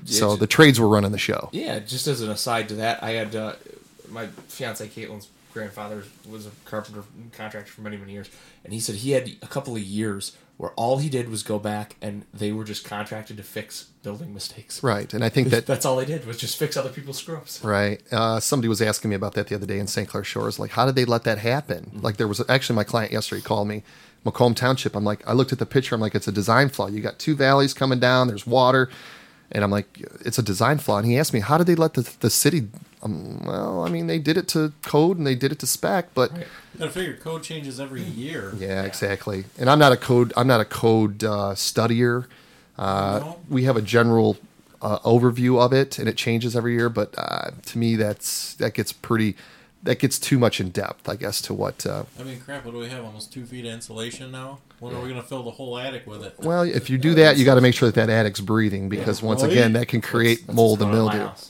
So 0.07 0.35
the 0.35 0.47
trades 0.47 0.79
were 0.79 0.87
running 0.87 1.11
the 1.11 1.17
show. 1.17 1.49
Yeah, 1.51 1.79
just 1.79 2.07
as 2.07 2.21
an 2.21 2.29
aside 2.29 2.69
to 2.69 2.75
that, 2.75 3.03
I 3.03 3.11
had 3.11 3.35
uh, 3.35 3.53
my 4.09 4.27
fiance 4.47 4.87
Caitlin's 4.87 5.29
grandfather 5.53 6.03
was 6.29 6.45
a 6.45 6.51
carpenter 6.65 7.03
contractor 7.31 7.71
for 7.71 7.81
many 7.81 7.97
many 7.97 8.13
years, 8.13 8.29
and 8.63 8.73
he 8.73 8.79
said 8.79 8.95
he 8.95 9.11
had 9.11 9.31
a 9.41 9.47
couple 9.47 9.75
of 9.75 9.81
years 9.81 10.35
where 10.57 10.71
all 10.71 10.97
he 10.97 11.07
did 11.07 11.29
was 11.29 11.43
go 11.43 11.59
back 11.59 11.95
and 12.01 12.25
they 12.33 12.51
were 12.51 12.63
just 12.63 12.83
contracted 12.83 13.37
to 13.37 13.43
fix 13.43 13.89
building 14.01 14.33
mistakes. 14.33 14.81
Right, 14.81 15.13
and 15.13 15.23
I 15.23 15.29
think 15.29 15.49
that 15.49 15.67
That's 15.67 15.85
all 15.85 15.95
they 15.97 16.05
did 16.05 16.25
was 16.25 16.37
just 16.37 16.57
fix 16.57 16.75
other 16.75 16.89
people's 16.89 17.17
screw 17.19 17.37
ups. 17.37 17.63
Right. 17.63 18.01
Uh, 18.11 18.39
somebody 18.39 18.67
was 18.67 18.81
asking 18.81 19.09
me 19.09 19.15
about 19.15 19.33
that 19.33 19.47
the 19.47 19.55
other 19.55 19.67
day 19.67 19.77
in 19.79 19.85
St. 19.85 20.07
Clair 20.07 20.23
Shores. 20.23 20.57
Like, 20.57 20.71
how 20.71 20.85
did 20.87 20.95
they 20.95 21.05
let 21.05 21.25
that 21.25 21.37
happen? 21.37 21.99
Like, 22.01 22.17
there 22.17 22.27
was 22.27 22.41
actually 22.49 22.75
my 22.75 22.83
client 22.83 23.11
yesterday 23.11 23.41
called 23.41 23.67
me, 23.67 23.83
Macomb 24.25 24.55
Township. 24.55 24.95
I'm 24.95 25.03
like, 25.03 25.27
I 25.27 25.33
looked 25.33 25.53
at 25.53 25.59
the 25.59 25.65
picture. 25.67 25.93
I'm 25.93 26.01
like, 26.01 26.15
it's 26.15 26.27
a 26.27 26.31
design 26.31 26.69
flaw. 26.69 26.87
You 26.87 27.01
got 27.01 27.19
two 27.19 27.35
valleys 27.35 27.75
coming 27.75 27.99
down. 27.99 28.27
There's 28.27 28.47
water. 28.47 28.89
And 29.51 29.63
I'm 29.63 29.71
like, 29.71 29.87
it's 30.25 30.37
a 30.37 30.43
design 30.43 30.77
flaw. 30.77 30.97
And 30.97 31.05
he 31.07 31.17
asked 31.17 31.33
me, 31.33 31.39
how 31.39 31.57
did 31.57 31.67
they 31.67 31.75
let 31.75 31.93
the, 31.93 32.01
the 32.19 32.29
city? 32.29 32.67
Um, 33.01 33.43
well, 33.45 33.83
I 33.83 33.89
mean, 33.89 34.07
they 34.07 34.19
did 34.19 34.37
it 34.37 34.47
to 34.49 34.73
code 34.83 35.17
and 35.17 35.25
they 35.25 35.35
did 35.35 35.51
it 35.51 35.59
to 35.59 35.67
spec, 35.67 36.13
but 36.13 36.31
Right. 36.31 36.47
Gotta 36.77 36.91
figure 36.91 37.15
code 37.15 37.43
changes 37.43 37.79
every 37.79 38.03
year. 38.03 38.53
yeah, 38.57 38.83
exactly. 38.83 39.45
And 39.57 39.69
I'm 39.69 39.79
not 39.79 39.91
a 39.93 39.97
code. 39.97 40.31
I'm 40.37 40.47
not 40.47 40.59
a 40.61 40.65
code 40.65 41.23
uh, 41.23 41.53
studier. 41.55 42.25
Uh, 42.77 43.19
No. 43.23 43.39
We 43.49 43.63
have 43.63 43.77
a 43.77 43.81
general 43.81 44.37
uh, 44.81 44.99
overview 44.99 45.59
of 45.59 45.73
it, 45.73 45.97
and 45.97 46.07
it 46.07 46.17
changes 46.17 46.55
every 46.55 46.73
year. 46.73 46.89
But 46.89 47.15
uh, 47.17 47.49
to 47.67 47.77
me, 47.79 47.95
that's 47.95 48.53
that 48.55 48.73
gets 48.75 48.91
pretty. 48.91 49.35
That 49.83 49.99
gets 49.99 50.17
too 50.19 50.37
much 50.39 50.59
in 50.59 50.69
depth, 50.71 51.07
I 51.07 51.15
guess, 51.15 51.41
to 51.43 51.53
what. 51.53 51.85
Uh, 51.85 52.03
I 52.19 52.23
mean, 52.23 52.39
crap, 52.39 52.65
what 52.65 52.71
do 52.71 52.79
we 52.79 52.89
have? 52.89 53.05
Almost 53.05 53.31
two 53.31 53.45
feet 53.45 53.65
of 53.65 53.71
insulation 53.71 54.31
now? 54.31 54.59
When 54.79 54.93
are 54.93 54.99
we 54.99 55.09
going 55.09 55.21
to 55.21 55.27
fill 55.27 55.43
the 55.43 55.51
whole 55.51 55.77
attic 55.77 56.05
with 56.05 56.23
it? 56.23 56.35
well, 56.39 56.63
if 56.63 56.89
you 56.89 56.97
do 56.97 57.13
that, 57.15 57.37
you 57.37 57.45
got 57.45 57.55
to 57.55 57.61
make 57.61 57.73
sure 57.75 57.89
that 57.89 57.95
that 57.95 58.09
attic's 58.11 58.41
breathing 58.41 58.89
because 58.89 59.21
once 59.21 59.43
Right. 59.43 59.51
again, 59.51 59.73
that 59.73 59.87
can 59.87 60.01
create 60.01 60.45
That's 60.45 60.55
mold 60.55 60.79
what's 60.79 60.83
and 60.83 60.91
going 60.91 61.07
on 61.09 61.15
in 61.15 61.19
my 61.19 61.25
mildew. 61.25 61.41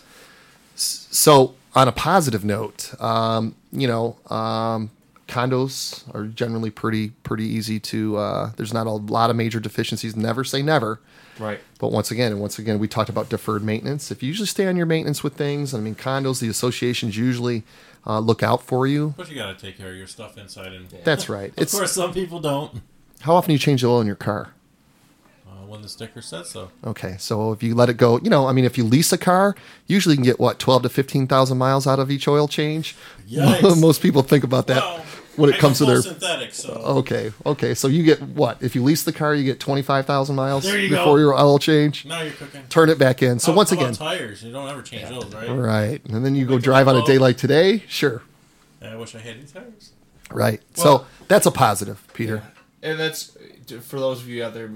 So, 0.76 1.56
on 1.76 1.88
a 1.88 1.92
positive 1.92 2.44
note, 2.46 2.94
um, 3.02 3.56
you 3.72 3.88
know, 3.88 4.18
um, 4.30 4.92
condos 5.28 6.04
are 6.16 6.26
generally 6.28 6.70
pretty 6.70 7.10
pretty 7.24 7.46
easy 7.46 7.80
to. 7.80 8.18
Uh, 8.18 8.52
there's 8.58 8.74
not 8.74 8.88
a 8.88 8.92
lot 8.92 9.30
of 9.30 9.36
major 9.36 9.60
deficiencies. 9.60 10.16
Never 10.16 10.44
say 10.44 10.62
never. 10.62 11.00
Right. 11.40 11.60
But 11.80 11.92
once 11.92 12.10
again, 12.10 12.32
and 12.32 12.42
once 12.42 12.58
again, 12.58 12.80
we 12.80 12.88
talked 12.88 13.10
about 13.10 13.30
deferred 13.30 13.64
maintenance. 13.64 14.10
If 14.10 14.24
you 14.24 14.28
usually 14.28 14.48
stay 14.48 14.66
on 14.68 14.76
your 14.76 14.88
maintenance 14.88 15.24
with 15.24 15.36
things, 15.36 15.74
I 15.74 15.80
mean, 15.80 15.94
condos, 15.94 16.40
the 16.40 16.48
associations 16.48 17.16
usually 17.16 17.64
uh, 18.08 18.20
look 18.20 18.42
out 18.42 18.64
for 18.64 18.88
you. 18.88 19.14
But 19.18 19.30
you 19.30 19.36
got 19.36 19.58
to 19.58 19.66
take 19.66 19.78
care 19.78 19.92
of 19.92 19.96
your 19.98 20.08
stuff 20.08 20.38
inside 20.38 20.74
and. 20.74 20.90
That's 21.04 21.28
right. 21.30 21.50
Of 21.52 21.60
It's 21.60 21.74
course, 21.74 21.92
some 21.92 22.14
people 22.14 22.40
don't. 22.40 22.82
how 23.22 23.36
often 23.36 23.50
do 23.50 23.54
you 23.54 23.60
change 23.60 23.82
the 23.82 23.88
oil 23.90 24.02
in 24.02 24.08
your 24.08 24.16
car? 24.16 24.54
Uh, 25.48 25.66
when 25.66 25.82
the 25.82 25.90
sticker 25.90 26.22
says 26.22 26.50
so. 26.50 26.72
Okay, 26.86 27.16
so 27.20 27.52
if 27.52 27.62
you 27.64 27.74
let 27.76 27.90
it 27.90 27.96
go, 27.98 28.20
you 28.20 28.30
know, 28.30 28.48
I 28.48 28.52
mean, 28.54 28.66
if 28.66 28.78
you 28.78 28.84
lease 28.84 29.12
a 29.12 29.18
car, 29.18 29.56
usually 29.88 30.14
you 30.14 30.18
can 30.18 30.26
get 30.26 30.40
what 30.40 30.60
twelve 30.60 30.84
to 30.84 30.90
fifteen 30.90 31.28
thousand 31.28 31.58
miles 31.58 31.86
out 31.88 32.00
of 32.00 32.10
each 32.12 32.28
oil 32.28 32.48
change. 32.48 32.96
Yikes. 33.30 33.80
Most 33.82 34.02
people 34.02 34.22
think 34.22 34.44
about 34.44 34.68
that 34.68 34.82
Well, 34.84 34.98
when 35.38 35.50
it 35.52 35.56
I 35.56 35.60
comes 35.60 35.78
to 35.80 35.86
their. 35.86 36.02
full 36.02 36.12
synthetic, 36.12 36.54
so 36.54 36.72
Okay, 36.74 37.32
okay, 37.46 37.74
so 37.74 37.88
you 37.88 38.04
get 38.04 38.22
what? 38.22 38.62
If 38.62 38.76
you 38.76 38.84
lease 38.84 39.04
the 39.04 39.14
car, 39.14 39.34
you 39.36 39.44
get 39.44 39.60
twenty 39.60 39.82
five 39.82 40.06
thousand 40.06 40.36
miles 40.36 40.64
There 40.64 40.78
you 40.80 40.90
before 40.90 41.06
go. 41.06 41.18
your 41.18 41.34
oil 41.36 41.60
change. 41.60 42.06
now 42.06 42.22
you're 42.22 42.34
cooking. 42.34 42.64
Turn 42.70 42.90
it 42.90 42.98
back 43.00 43.22
in. 43.24 43.40
So 43.40 43.52
How- 43.52 43.58
once 43.58 43.70
how 43.70 43.78
about 43.78 43.86
again, 43.86 43.96
tires. 43.96 44.44
You 44.44 44.52
don't 44.52 44.68
ever 44.70 44.82
change 44.82 45.08
those, 45.10 45.34
right? 45.34 45.50
right, 45.50 46.02
and 46.10 46.26
then 46.26 46.36
you 46.36 46.46
go 46.46 46.60
drive 46.60 46.88
on 46.88 46.96
a 46.96 47.00
boat. 47.00 47.08
day 47.08 47.18
like 47.18 47.38
today. 47.38 47.84
Sure, 47.88 48.22
I 48.82 48.96
wish 48.96 49.16
I 49.16 49.20
had 49.20 49.42
these 49.42 49.52
tires. 49.52 49.92
right. 50.32 50.62
Well- 50.78 51.00
so 51.00 51.06
that's 51.28 51.46
a 51.46 51.52
positive, 51.52 52.06
Peter. 52.14 52.44
And 52.84 53.00
that's 53.00 53.36
for 53.82 54.00
those 54.00 54.22
of 54.22 54.28
you 54.30 54.44
out 54.44 54.54
there 54.54 54.70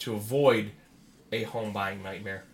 to 0.00 0.14
avoid 0.14 0.70
a 1.32 1.44
home 1.44 1.72
buying 1.72 2.02
nightmare. 2.02 2.44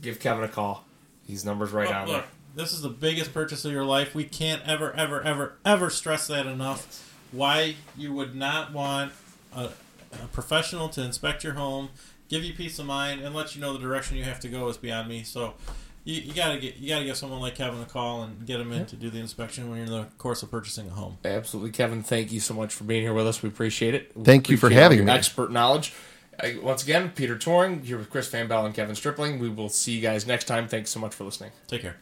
Give 0.00 0.18
Kevin 0.20 0.44
a 0.44 0.48
call. 0.48 0.84
These 1.26 1.44
numbers 1.44 1.70
right 1.70 1.86
Look, 1.88 1.96
on 1.96 2.08
look, 2.08 2.24
this 2.54 2.72
is 2.72 2.82
the 2.82 2.88
biggest 2.88 3.32
purchase 3.32 3.64
of 3.64 3.72
your 3.72 3.84
life. 3.84 4.14
We 4.14 4.24
can't 4.24 4.62
ever, 4.66 4.92
ever, 4.94 5.22
ever, 5.22 5.54
ever 5.64 5.90
stress 5.90 6.26
that 6.28 6.46
enough. 6.46 7.08
Why 7.32 7.76
you 7.96 8.12
would 8.12 8.34
not 8.34 8.72
want 8.72 9.12
a, 9.54 9.70
a 10.12 10.26
professional 10.32 10.88
to 10.90 11.02
inspect 11.02 11.44
your 11.44 11.54
home, 11.54 11.90
give 12.28 12.44
you 12.44 12.52
peace 12.52 12.78
of 12.78 12.86
mind, 12.86 13.22
and 13.22 13.34
let 13.34 13.54
you 13.54 13.60
know 13.60 13.72
the 13.72 13.78
direction 13.78 14.16
you 14.16 14.24
have 14.24 14.40
to 14.40 14.48
go 14.48 14.68
is 14.68 14.76
beyond 14.76 15.08
me. 15.08 15.22
So. 15.22 15.54
You, 16.04 16.20
you 16.20 16.34
gotta 16.34 16.58
get 16.58 16.78
you 16.78 16.88
gotta 16.88 17.04
give 17.04 17.16
someone 17.16 17.40
like 17.40 17.54
Kevin 17.54 17.80
a 17.80 17.84
call 17.84 18.24
and 18.24 18.44
get 18.44 18.58
him 18.58 18.72
in 18.72 18.86
to 18.86 18.96
do 18.96 19.08
the 19.08 19.20
inspection 19.20 19.70
when 19.70 19.78
you're 19.78 19.86
in 19.86 19.92
the 19.92 20.08
course 20.18 20.42
of 20.42 20.50
purchasing 20.50 20.88
a 20.88 20.90
home. 20.90 21.18
Absolutely, 21.24 21.70
Kevin. 21.70 22.02
Thank 22.02 22.32
you 22.32 22.40
so 22.40 22.54
much 22.54 22.74
for 22.74 22.82
being 22.82 23.02
here 23.02 23.14
with 23.14 23.24
us. 23.24 23.40
We 23.40 23.48
appreciate 23.48 23.94
it. 23.94 24.10
We 24.16 24.24
Thank 24.24 24.50
you 24.50 24.56
for 24.56 24.68
having 24.68 24.98
your 24.98 25.06
me. 25.06 25.12
Expert 25.12 25.52
knowledge. 25.52 25.94
Uh, 26.42 26.48
once 26.60 26.82
again, 26.82 27.12
Peter 27.14 27.38
Touring 27.38 27.82
here 27.82 27.98
with 27.98 28.10
Chris 28.10 28.28
Van 28.30 28.48
Bell 28.48 28.66
and 28.66 28.74
Kevin 28.74 28.96
Stripling. 28.96 29.38
We 29.38 29.48
will 29.48 29.68
see 29.68 29.92
you 29.92 30.00
guys 30.00 30.26
next 30.26 30.46
time. 30.46 30.66
Thanks 30.66 30.90
so 30.90 30.98
much 30.98 31.14
for 31.14 31.22
listening. 31.22 31.52
Take 31.68 31.82
care. 31.82 31.96